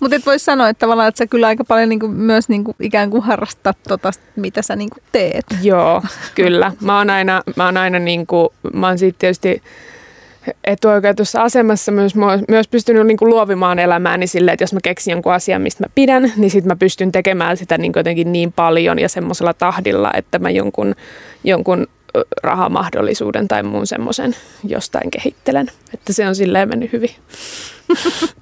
Mutta 0.00 0.16
et 0.16 0.26
voi 0.26 0.38
sanoa, 0.38 0.68
että 0.68 0.80
tavallaan, 0.80 1.08
että 1.08 1.18
sä 1.18 1.26
kyllä 1.26 1.46
aika 1.46 1.64
paljon 1.64 1.88
niinku 1.88 2.08
myös 2.08 2.48
niinku 2.48 2.76
ikään 2.80 3.10
kuin 3.10 3.22
harrastat 3.22 3.78
tota, 3.88 4.10
mitä 4.36 4.62
sä 4.62 4.76
niinku 4.76 4.96
teet. 5.12 5.46
Joo, 5.62 6.02
kyllä. 6.34 6.72
Mä 6.80 6.98
oon 6.98 7.10
aina, 7.10 7.42
mä 7.56 7.64
oon 7.64 7.76
aina 7.76 7.98
niinku, 7.98 8.52
mä 8.72 8.86
oon 8.86 8.98
siitä 8.98 9.16
tietysti 9.18 9.62
etuoikeutussa 10.64 11.42
asemassa 11.42 11.92
myös, 11.92 12.14
myös 12.48 12.68
pystynyt 12.68 13.06
niin 13.06 13.16
kuin 13.16 13.28
luovimaan 13.28 13.78
elämääni 13.78 14.26
silleen, 14.26 14.52
että 14.52 14.62
jos 14.62 14.72
mä 14.72 14.80
keksin 14.82 15.12
jonkun 15.12 15.32
asian, 15.32 15.62
mistä 15.62 15.84
mä 15.84 15.90
pidän, 15.94 16.32
niin 16.36 16.50
sitten 16.50 16.68
mä 16.68 16.76
pystyn 16.76 17.12
tekemään 17.12 17.56
sitä 17.56 17.78
niin 17.78 17.92
jotenkin 17.96 18.32
niin 18.32 18.52
paljon 18.52 18.98
ja 18.98 19.08
semmoisella 19.08 19.54
tahdilla, 19.54 20.10
että 20.14 20.38
mä 20.38 20.50
jonkun, 20.50 20.94
jonkun 21.44 21.86
rahamahdollisuuden 22.42 23.48
tai 23.48 23.62
muun 23.62 23.86
semmoisen 23.86 24.36
jostain 24.64 25.10
kehittelen. 25.10 25.70
Että 25.94 26.12
se 26.12 26.28
on 26.28 26.34
silleen 26.34 26.68
mennyt 26.68 26.92
hyvin. 26.92 27.10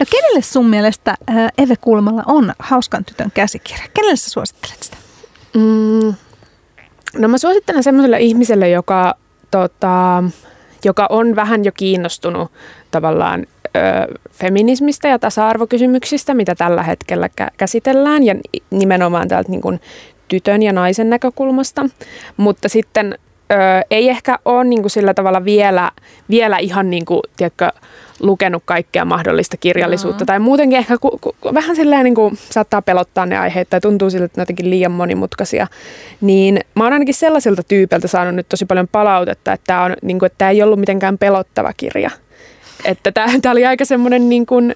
No 0.00 0.06
kenelle 0.10 0.42
sun 0.42 0.70
mielestä 0.70 1.14
Eve 1.58 1.74
Kulmalla 1.80 2.22
on 2.26 2.52
Hauskan 2.58 3.04
tytön 3.04 3.30
käsikirja? 3.34 3.84
Kenelle 3.94 4.16
sä 4.16 4.30
suosittelet 4.30 4.82
sitä? 4.82 4.96
Mm, 5.54 6.14
no 7.18 7.28
mä 7.28 7.38
suosittelen 7.38 7.82
semmoiselle 7.82 8.20
ihmiselle, 8.20 8.68
joka 8.68 9.14
tota, 9.50 10.24
joka 10.84 11.06
on 11.10 11.36
vähän 11.36 11.64
jo 11.64 11.72
kiinnostunut 11.72 12.52
tavallaan 12.90 13.46
ö, 13.66 14.18
feminismistä 14.32 15.08
ja 15.08 15.18
tasa-arvokysymyksistä, 15.18 16.34
mitä 16.34 16.54
tällä 16.54 16.82
hetkellä 16.82 17.28
kä- 17.40 17.54
käsitellään 17.56 18.22
ja 18.22 18.34
nimenomaan 18.70 19.28
täältä 19.28 19.50
niin 19.50 19.60
kuin 19.60 19.80
tytön 20.34 20.62
ja 20.62 20.72
naisen 20.72 21.10
näkökulmasta. 21.10 21.86
Mutta 22.36 22.68
sitten 22.68 23.18
ö, 23.52 23.54
ei 23.90 24.08
ehkä 24.08 24.38
ole 24.44 24.64
niin 24.64 24.82
kuin 24.82 24.90
sillä 24.90 25.14
tavalla 25.14 25.44
vielä, 25.44 25.90
vielä 26.30 26.58
ihan 26.58 26.90
niin 26.90 27.04
kuin, 27.04 27.20
tiedätkö, 27.36 27.68
lukenut 28.20 28.62
kaikkea 28.66 29.04
mahdollista 29.04 29.56
kirjallisuutta. 29.56 30.24
Mm. 30.24 30.26
Tai 30.26 30.38
muutenkin 30.38 30.78
ehkä 30.78 30.98
ku, 30.98 31.18
ku, 31.20 31.34
vähän 31.54 31.76
silleen 31.76 32.04
niin 32.04 32.14
kuin 32.14 32.38
saattaa 32.50 32.82
pelottaa 32.82 33.26
ne 33.26 33.38
aiheet 33.38 33.70
tai 33.70 33.80
tuntuu 33.80 34.10
siltä, 34.10 34.24
että 34.24 34.40
ne 34.40 34.42
jotenkin 34.42 34.70
liian 34.70 34.92
monimutkaisia. 34.92 35.66
Niin 36.20 36.60
mä 36.74 36.84
oon 36.84 36.92
ainakin 36.92 37.14
sellaisilta 37.14 37.62
tyypiltä 37.62 38.08
saanut 38.08 38.34
nyt 38.34 38.48
tosi 38.48 38.66
paljon 38.66 38.88
palautetta, 38.88 39.52
että 39.52 39.64
tämä, 39.66 39.84
on, 39.84 39.96
niin 40.02 40.18
kuin, 40.18 40.26
että 40.26 40.38
tämä 40.38 40.50
ei 40.50 40.62
ollut 40.62 40.80
mitenkään 40.80 41.18
pelottava 41.18 41.72
kirja. 41.76 42.10
Että 42.84 43.12
tämä 43.12 43.52
oli 43.52 43.66
aika 43.66 43.84
semmoinen 43.84 44.28
niin 44.28 44.46
kuin 44.46 44.74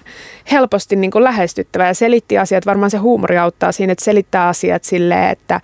helposti 0.51 0.95
niin 0.95 1.11
kuin 1.11 1.23
lähestyttävä 1.23 1.87
ja 1.87 1.93
selitti 1.93 2.37
asiat. 2.37 2.65
Varmaan 2.65 2.91
se 2.91 2.97
huumori 2.97 3.37
auttaa 3.37 3.71
siinä, 3.71 3.91
että 3.91 4.05
selittää 4.05 4.47
asiat 4.47 4.83
silleen, 4.83 5.29
että, 5.29 5.61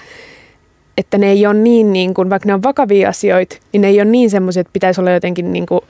että 0.98 1.18
ne 1.18 1.28
ei 1.28 1.48
ole 1.48 1.54
niin, 1.54 1.94
niin 1.94 2.14
kuin, 2.14 2.30
vaikka 2.30 2.48
ne 2.48 2.54
on 2.54 2.64
vakavia 2.64 3.10
asioita, 3.10 3.58
niin 3.72 3.82
ne 3.82 3.88
ei 3.88 4.02
ole 4.02 4.06
niin 4.06 4.30
semmoisia, 4.30 4.62
että 4.62 4.74
pitäisi 4.74 5.02
olla 5.02 5.12
jotenkin 5.12 5.54
niin 5.54 5.66
kuin 5.66 5.82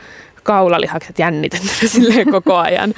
kaulalihakset 0.44 1.20
jännitettynä 1.20 1.90
silleen 1.90 2.32
koko 2.32 2.56
ajan, 2.56 2.94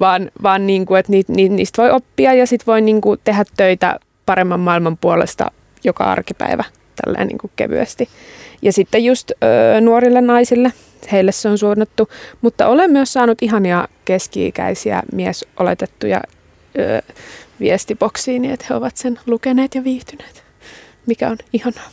vaan, 0.00 0.30
vaan 0.42 0.66
niin 0.66 0.86
kuin, 0.86 1.00
että 1.00 1.12
ni, 1.12 1.22
ni, 1.28 1.48
niistä 1.48 1.82
voi 1.82 1.90
oppia 1.90 2.34
ja 2.34 2.46
sitten 2.46 2.66
voi 2.66 2.80
niin 2.80 3.00
kuin 3.00 3.20
tehdä 3.24 3.44
töitä 3.56 3.98
paremman 4.26 4.60
maailman 4.60 4.96
puolesta 4.96 5.50
joka 5.84 6.04
arkipäivä 6.04 6.64
tälleen 7.04 7.26
niin 7.26 7.38
kuin 7.38 7.50
kevyesti. 7.56 8.08
Ja 8.62 8.72
sitten 8.72 9.04
just 9.04 9.30
ö, 9.30 9.80
nuorille 9.80 10.20
naisille, 10.20 10.72
heille 11.12 11.32
se 11.32 11.48
on 11.48 11.58
suunnattu, 11.58 12.08
mutta 12.42 12.68
olen 12.68 12.90
myös 12.90 13.12
saanut 13.12 13.42
ihania 13.42 13.88
keski-ikäisiä 14.04 15.02
miesoletettuja 15.12 16.20
ö, 16.78 17.02
viestiboksiin, 17.60 18.44
että 18.44 18.66
he 18.70 18.74
ovat 18.74 18.96
sen 18.96 19.20
lukeneet 19.26 19.74
ja 19.74 19.84
viihtyneet, 19.84 20.44
mikä 21.06 21.28
on 21.28 21.36
ihanaa. 21.52 21.90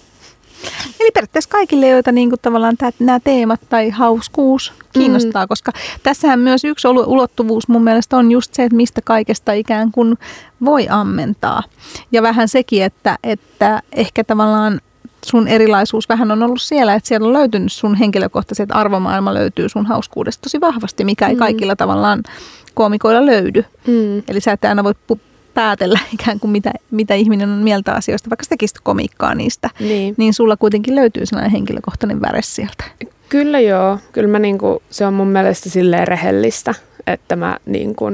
Eli 0.99 1.11
periaatteessa 1.11 1.49
kaikille, 1.49 1.87
joita 1.87 2.11
niin 2.11 2.29
kuin 2.29 2.39
tavallaan 2.41 2.77
tämä, 2.77 2.91
nämä 2.99 3.19
teemat 3.19 3.59
tai 3.69 3.89
hauskuus 3.89 4.73
kiinnostaa, 4.93 5.45
mm. 5.45 5.49
koska 5.49 5.71
tässähän 6.03 6.39
myös 6.39 6.63
yksi 6.63 6.87
ulottuvuus 6.87 7.67
mun 7.67 7.83
mielestä 7.83 8.17
on 8.17 8.31
just 8.31 8.53
se, 8.53 8.63
että 8.63 8.75
mistä 8.75 9.01
kaikesta 9.01 9.53
ikään 9.53 9.91
kuin 9.91 10.17
voi 10.65 10.87
ammentaa. 10.89 11.63
Ja 12.11 12.21
vähän 12.21 12.47
sekin, 12.47 12.83
että, 12.83 13.17
että 13.23 13.81
ehkä 13.91 14.23
tavallaan 14.23 14.81
sun 15.25 15.47
erilaisuus 15.47 16.10
vähän 16.10 16.32
on 16.32 16.43
ollut 16.43 16.62
siellä, 16.62 16.93
että 16.93 17.08
siellä 17.08 17.27
on 17.27 17.34
löytynyt 17.34 17.71
sun 17.71 17.95
henkilökohtaiset 17.95 18.69
arvomaailma 18.71 19.34
löytyy 19.34 19.69
sun 19.69 19.86
hauskuudesta 19.86 20.41
tosi 20.41 20.62
vahvasti, 20.62 21.03
mikä 21.03 21.27
ei 21.27 21.34
mm. 21.34 21.39
kaikilla 21.39 21.75
tavallaan 21.75 22.23
koomikoilla 22.73 23.25
löydy. 23.25 23.65
Mm. 23.88 24.23
Eli 24.27 24.41
sä 24.41 24.51
et 24.51 24.65
aina 24.65 24.84
voi 24.84 24.93
päätellä 25.53 25.99
ikään 26.19 26.39
kuin 26.39 26.51
mitä, 26.51 26.71
mitä 26.91 27.13
ihminen 27.13 27.49
on 27.49 27.58
mieltä 27.58 27.93
asioista, 27.93 28.29
vaikka 28.29 28.43
sä 28.43 28.49
tekisit 28.49 28.77
komiikkaa 28.84 29.36
niistä, 29.36 29.69
niin. 29.79 30.15
niin 30.17 30.34
sulla 30.34 30.58
kuitenkin 30.58 30.95
löytyy 30.95 31.25
sellainen 31.25 31.51
henkilökohtainen 31.51 32.21
väre 32.21 32.41
sieltä. 32.41 32.84
Kyllä 33.29 33.60
joo, 33.60 33.99
kyllä 34.12 34.27
mä 34.27 34.39
niinku, 34.39 34.82
se 34.89 35.05
on 35.05 35.13
mun 35.13 35.27
mielestä 35.27 35.69
silleen 35.69 36.08
rehellistä, 36.08 36.75
että 37.08 37.36
mä 37.36 37.58
niinku, 37.65 38.05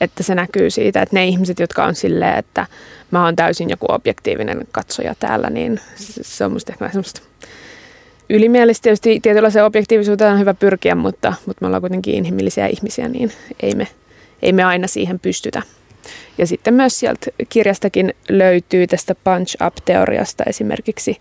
että 0.00 0.22
se 0.22 0.34
näkyy 0.34 0.70
siitä, 0.70 1.02
että 1.02 1.16
ne 1.16 1.26
ihmiset, 1.26 1.58
jotka 1.58 1.84
on 1.84 1.94
silleen, 1.94 2.38
että 2.38 2.66
mä 3.10 3.24
oon 3.24 3.36
täysin 3.36 3.70
joku 3.70 3.86
objektiivinen 3.88 4.66
katsoja 4.72 5.14
täällä, 5.20 5.50
niin 5.50 5.80
se 6.22 6.44
on 6.44 6.52
musta 6.52 6.72
ehkä 6.72 6.88
semmoista 6.88 7.20
ylimielistä. 8.30 8.82
Tietysti 8.82 9.20
tietynlaiseen 9.22 9.64
objektiivisuuteen 9.64 10.32
on 10.32 10.38
hyvä 10.38 10.54
pyrkiä, 10.54 10.94
mutta, 10.94 11.32
mutta 11.46 11.58
me 11.60 11.66
ollaan 11.66 11.82
kuitenkin 11.82 12.14
inhimillisiä 12.14 12.66
ihmisiä, 12.66 13.08
niin 13.08 13.32
ei 13.60 13.74
me, 13.74 13.88
ei 14.42 14.52
me 14.52 14.64
aina 14.64 14.86
siihen 14.86 15.20
pystytä. 15.20 15.62
Ja 16.38 16.46
sitten 16.46 16.74
myös 16.74 17.00
sieltä 17.00 17.26
kirjastakin 17.48 18.14
löytyy 18.28 18.86
tästä 18.86 19.14
punch-up-teoriasta 19.14 20.44
esimerkiksi 20.46 21.16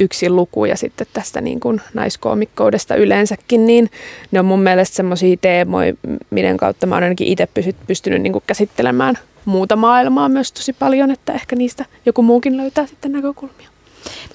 yksi 0.00 0.30
luku 0.30 0.64
ja 0.64 0.76
sitten 0.76 1.06
tästä 1.12 1.40
niin 1.40 1.60
kuin 1.60 1.80
naiskoomikkoudesta 1.94 2.94
yleensäkin, 2.94 3.66
niin 3.66 3.90
ne 4.30 4.40
on 4.40 4.46
mun 4.46 4.62
mielestä 4.62 4.96
semmoisia 4.96 5.36
teemoja, 5.40 5.94
miten 6.30 6.56
kautta 6.56 6.86
mä 6.86 6.94
oon 6.94 7.02
ainakin 7.02 7.26
itse 7.26 7.48
pystynyt 7.86 8.22
niin 8.22 8.32
kuin 8.32 8.44
käsittelemään 8.46 9.18
muuta 9.44 9.76
maailmaa 9.76 10.28
myös 10.28 10.52
tosi 10.52 10.72
paljon, 10.72 11.10
että 11.10 11.32
ehkä 11.32 11.56
niistä 11.56 11.84
joku 12.06 12.22
muukin 12.22 12.56
löytää 12.56 12.86
sitten 12.86 13.12
näkökulmia. 13.12 13.68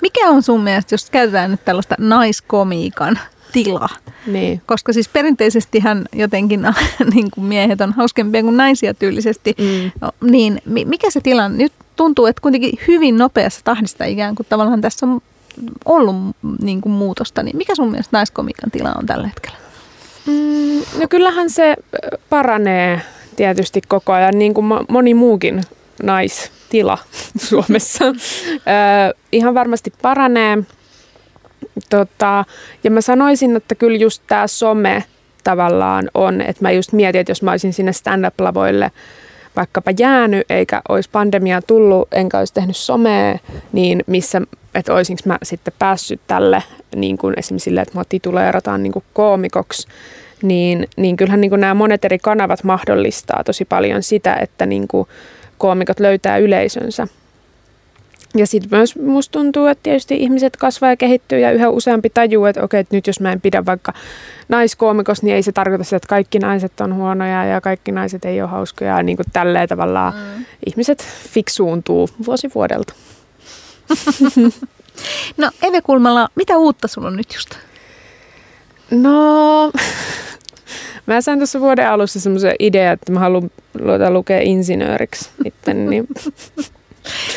Mikä 0.01 0.29
on 0.29 0.43
sun 0.43 0.61
mielestä, 0.61 0.93
jos 0.93 1.09
käytetään 1.09 1.51
nyt 1.51 1.65
tällaista 1.65 1.95
naiskomiikan 1.99 3.19
tila. 3.51 3.89
Niin. 4.27 4.61
Koska 4.65 4.93
siis 4.93 5.09
perinteisesti 5.09 5.79
hän 5.79 6.05
jotenkin 6.13 6.61
niin 7.13 7.31
kuin 7.31 7.45
miehet 7.45 7.81
on 7.81 7.93
hauskempia 7.93 8.43
kuin 8.43 8.57
naisia 8.57 8.93
tyylisesti. 8.93 9.55
Mm. 9.57 9.91
No, 10.01 10.11
niin 10.21 10.61
mikä 10.65 11.09
se 11.09 11.21
tilanne? 11.21 11.57
Nyt 11.57 11.73
tuntuu, 11.95 12.25
että 12.25 12.41
kuitenkin 12.41 12.79
hyvin 12.87 13.17
nopeassa 13.17 13.61
tahdista 13.63 14.05
ikään 14.05 14.35
kuin 14.35 14.47
tavallaan 14.49 14.81
tässä 14.81 15.05
on 15.05 15.21
ollut 15.85 16.15
niin 16.61 16.81
kuin 16.81 16.93
muutosta. 16.93 17.43
Niin 17.43 17.57
mikä 17.57 17.75
sun 17.75 17.91
mielestä 17.91 18.17
naiskomikan 18.17 18.71
tila 18.71 18.93
on 18.97 19.05
tällä 19.05 19.27
hetkellä? 19.27 19.57
Mm, 20.27 20.99
no 20.99 21.07
kyllähän 21.09 21.49
se 21.49 21.75
paranee 22.29 23.01
tietysti 23.35 23.81
koko 23.87 24.13
ajan, 24.13 24.39
niin 24.39 24.53
kuin 24.53 24.65
moni 24.89 25.13
muukin 25.13 25.61
naistila 26.03 26.97
Suomessa. 27.49 28.05
ihan 29.31 29.53
varmasti 29.53 29.93
paranee. 30.01 30.57
Tota, 31.89 32.45
ja 32.83 32.91
mä 32.91 33.01
sanoisin, 33.01 33.55
että 33.55 33.75
kyllä 33.75 33.97
just 33.97 34.23
tämä 34.27 34.47
some 34.47 35.03
tavallaan 35.43 36.09
on, 36.13 36.41
että 36.41 36.61
mä 36.61 36.71
just 36.71 36.91
mietin, 36.91 37.21
että 37.21 37.31
jos 37.31 37.41
mä 37.41 37.51
olisin 37.51 37.73
sinne 37.73 37.93
stand-up-lavoille 37.93 38.91
vaikkapa 39.55 39.91
jäänyt, 39.99 40.45
eikä 40.49 40.81
olisi 40.89 41.09
pandemia 41.09 41.61
tullut, 41.61 42.07
enkä 42.11 42.39
olisi 42.39 42.53
tehnyt 42.53 42.77
somea, 42.77 43.37
niin 43.71 44.03
missä, 44.07 44.41
että 44.75 44.93
olisinko 44.93 45.21
mä 45.25 45.37
sitten 45.43 45.73
päässyt 45.79 46.21
tälle, 46.27 46.63
niin 46.95 47.17
kuin 47.17 47.33
esimerkiksi 47.37 47.63
sille, 47.63 47.81
että 47.81 47.97
mä 47.97 48.03
tituleerataan 48.09 48.83
niin 48.83 48.93
kuin 48.93 49.05
koomikoksi, 49.13 49.87
niin, 50.41 50.87
niin 50.97 51.17
kyllähän 51.17 51.41
niin 51.41 51.49
kuin 51.49 51.61
nämä 51.61 51.73
monet 51.73 52.05
eri 52.05 52.19
kanavat 52.19 52.63
mahdollistaa 52.63 53.43
tosi 53.43 53.65
paljon 53.65 54.03
sitä, 54.03 54.35
että 54.35 54.65
niin 54.65 54.87
kuin 54.87 55.07
koomikot 55.57 55.99
löytää 55.99 56.37
yleisönsä. 56.37 57.07
Ja 58.37 58.47
sitten 58.47 58.69
myös 58.71 58.95
musta 58.95 59.31
tuntuu, 59.31 59.65
että 59.65 59.83
tietysti 59.83 60.15
ihmiset 60.15 60.57
kasvaa 60.57 60.89
ja 60.89 60.97
kehittyy 60.97 61.39
ja 61.39 61.51
yhä 61.51 61.69
useampi 61.69 62.09
tajuu, 62.09 62.45
että 62.45 62.63
okei, 62.63 62.79
että 62.79 62.95
nyt 62.95 63.07
jos 63.07 63.19
mä 63.19 63.31
en 63.31 63.41
pidä 63.41 63.65
vaikka 63.65 63.93
naiskoomikosta, 64.49 65.25
niin 65.25 65.35
ei 65.35 65.43
se 65.43 65.51
tarkoita 65.51 65.83
sitä, 65.83 65.95
että 65.95 66.07
kaikki 66.07 66.39
naiset 66.39 66.81
on 66.81 66.95
huonoja 66.95 67.45
ja 67.45 67.61
kaikki 67.61 67.91
naiset 67.91 68.25
ei 68.25 68.41
ole 68.41 68.49
hauskoja. 68.49 68.97
Ja 68.97 69.03
niin 69.03 69.17
kuin 69.17 69.25
tälleen 69.33 69.69
tavallaan 69.69 70.13
mm. 70.13 70.45
ihmiset 70.65 71.07
fiksuuntuu 71.29 72.09
vuosi 72.25 72.51
vuodelta. 72.55 72.93
no 75.37 75.51
Eve 75.61 75.81
Kulmala, 75.81 76.29
mitä 76.35 76.57
uutta 76.57 76.87
sulla 76.87 77.07
on 77.07 77.15
nyt 77.15 77.33
just? 77.33 77.49
No, 78.91 79.71
mä 81.05 81.21
sain 81.21 81.39
tuossa 81.39 81.59
vuoden 81.59 81.89
alussa 81.89 82.19
semmoisen 82.19 82.55
idean, 82.59 82.93
että 82.93 83.11
mä 83.11 83.19
haluan 83.19 83.51
lukea 84.09 84.39
insinööriksi. 84.41 85.29
Itten, 85.45 85.89
niin 85.89 86.07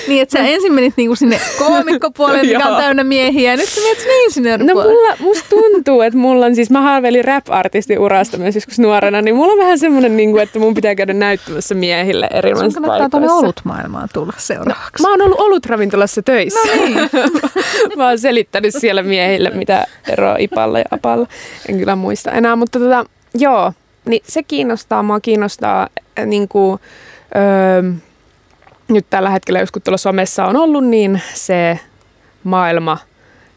Niin, 0.09 0.23
että 0.23 0.39
sä 0.39 0.45
ensin 0.45 0.73
menit 0.73 0.95
niinku 0.97 1.17
sinne 1.17 1.41
koomikkopuolelle, 1.59 2.53
mikä 2.53 2.69
on 2.69 2.77
täynnä 2.77 3.05
miehiä, 3.05 3.51
ja 3.51 3.57
nyt 3.57 3.69
sä 3.69 3.81
menet 3.81 3.99
sinne 3.99 4.25
insinööripuolelle. 4.25 4.93
No 4.93 4.99
mulla, 4.99 5.17
musta 5.21 5.49
tuntuu, 5.49 6.03
että 6.03 6.19
mulla 6.19 6.47
on 6.47 6.55
siis, 6.55 6.71
mä 6.71 6.81
haaveilin 6.81 7.25
rap-artisti 7.25 7.99
urasta 7.99 8.37
myös 8.37 8.55
joskus 8.55 8.79
nuorena, 8.79 9.23
niin 9.23 9.35
mulla 9.35 9.53
on 9.53 9.59
vähän 9.59 9.79
semmoinen, 9.79 10.17
niin 10.17 10.31
kuin, 10.31 10.43
että 10.43 10.59
mun 10.59 10.75
pitää 10.75 10.95
käydä 10.95 11.13
näyttämässä 11.13 11.75
miehille 11.75 12.29
erilaisissa 12.31 12.81
Sun 12.81 12.83
kannattaa 12.83 13.21
tuonne 13.21 13.33
olutmaailmaan 13.33 14.09
tulla 14.13 14.33
seuraavaksi. 14.37 15.03
No, 15.03 15.09
mä 15.09 15.13
oon 15.13 15.23
ollut 15.23 15.41
olutravintolassa 15.41 16.23
töissä. 16.23 16.77
No 16.77 16.85
niin. 16.85 17.11
mä 17.97 18.09
oon 18.09 18.19
selittänyt 18.19 18.75
siellä 18.79 19.03
miehille, 19.03 19.51
mitä 19.51 19.87
eroa 20.09 20.37
Ipalla 20.39 20.79
ja 20.79 20.85
Apalla. 20.91 21.27
En 21.69 21.79
kyllä 21.79 21.97
muista 21.97 22.31
enää, 22.31 22.57
mutta 22.57 22.79
tota, 22.79 23.05
joo, 23.35 23.73
niin 24.05 24.23
se 24.27 24.43
kiinnostaa. 24.43 25.03
Mua 25.03 25.21
kiinnostaa 25.21 25.89
niin 26.27 26.49
kuin, 26.49 26.81
öö, 27.37 27.93
nyt 28.89 29.07
tällä 29.11 29.31
hetkellä, 29.31 29.61
jos 29.61 29.71
kun 29.71 29.83
tuolla 29.83 29.99
somessa 29.99 30.45
on 30.45 30.57
ollut, 30.57 30.85
niin 30.85 31.23
se 31.35 31.81
maailma 32.45 32.99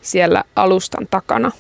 siellä 0.02 0.44
alustan 0.56 1.08
takana, 1.12 1.52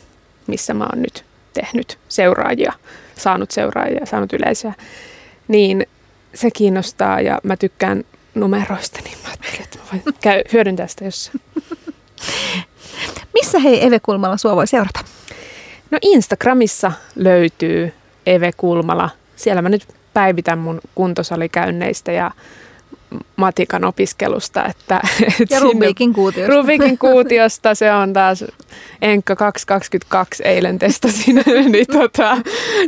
missä 0.47 0.73
mä 0.73 0.83
oon 0.83 1.01
nyt 1.01 1.25
tehnyt 1.53 1.97
seuraajia, 2.09 2.73
saanut 3.15 3.51
seuraajia, 3.51 4.05
saanut 4.05 4.33
yleisöä, 4.33 4.73
niin 5.47 5.87
se 6.33 6.51
kiinnostaa 6.51 7.21
ja 7.21 7.39
mä 7.43 7.57
tykkään 7.57 8.03
numeroista, 8.35 8.99
niin 9.03 9.17
mä 9.23 9.27
ajattelin, 9.27 9.61
että 9.61 9.77
mä 9.77 9.83
voin 9.91 10.15
käy, 10.21 10.41
hyödyntää 10.53 10.87
sitä 10.87 11.05
jossain. 11.05 11.41
Missä 13.33 13.59
hei 13.59 13.85
Eve 13.85 13.99
Kulmala 13.99 14.37
sua 14.37 14.55
voi 14.55 14.67
seurata? 14.67 14.99
No 15.91 15.97
Instagramissa 16.01 16.91
löytyy 17.15 17.93
Eve 18.25 18.51
Kulmala. 18.57 19.09
Siellä 19.35 19.61
mä 19.61 19.69
nyt 19.69 19.87
päivitän 20.13 20.59
mun 20.59 20.81
kuntosalikäynneistä 20.95 22.11
ja 22.11 22.31
matikan 23.35 23.83
opiskelusta. 23.83 24.65
Että, 24.65 25.01
ja 25.49 25.59
Rubikin 25.59 26.13
kuutiosta. 26.13 26.55
Rubikin 26.55 26.97
kuutiosta, 26.97 27.75
se 27.75 27.93
on 27.93 28.13
taas 28.13 28.43
Enkka 29.01 29.35
222 29.35 30.43
eilen 30.43 30.79
testasin. 30.79 31.35
niin 31.71 31.87
tota, 31.87 32.37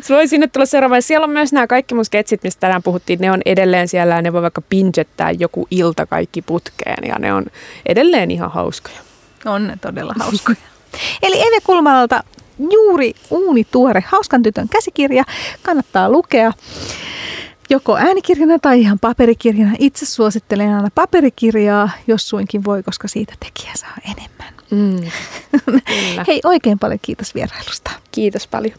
se 0.01 0.13
voi 0.13 0.27
sinne 0.27 0.47
tulla 0.47 0.65
seuraava. 0.65 1.01
Siellä 1.01 1.25
on 1.25 1.29
myös 1.29 1.53
nämä 1.53 1.67
kaikki 1.67 1.95
mun 1.95 2.05
sketsit, 2.05 2.43
mistä 2.43 2.59
tänään 2.59 2.83
puhuttiin, 2.83 3.19
ne 3.19 3.31
on 3.31 3.41
edelleen 3.45 3.87
siellä 3.87 4.15
ja 4.15 4.21
ne 4.21 4.33
voi 4.33 4.41
vaikka 4.41 4.61
pinjettää 4.69 5.31
joku 5.31 5.67
ilta 5.71 6.05
kaikki 6.05 6.41
putkeen 6.41 7.07
ja 7.07 7.15
ne 7.19 7.33
on 7.33 7.45
edelleen 7.85 8.31
ihan 8.31 8.51
hauskoja. 8.51 8.97
On 9.45 9.67
ne 9.67 9.77
todella 9.81 10.13
hauskoja. 10.19 10.57
Eli 11.23 11.47
Eve 11.47 11.57
Kulmalalta 11.63 12.23
juuri 12.71 13.13
uuni 13.29 13.67
tuore 13.71 14.03
Hauskan 14.07 14.43
tytön 14.43 14.69
käsikirja. 14.69 15.23
Kannattaa 15.63 16.09
lukea 16.09 16.51
joko 17.73 17.97
äänikirjana 17.97 18.59
tai 18.59 18.81
ihan 18.81 18.99
paperikirjana. 18.99 19.75
Itse 19.79 20.05
suosittelen 20.05 20.75
aina 20.75 20.89
paperikirjaa, 20.95 21.89
jos 22.07 22.29
suinkin 22.29 22.63
voi, 22.63 22.83
koska 22.83 23.07
siitä 23.07 23.33
tekijä 23.39 23.73
saa 23.75 23.97
enemmän. 24.11 24.53
Mm, 24.71 25.11
Hei, 26.27 26.41
oikein 26.43 26.79
paljon 26.79 26.99
kiitos 27.01 27.35
vierailusta. 27.35 27.91
Kiitos 28.11 28.47
paljon. 28.47 28.75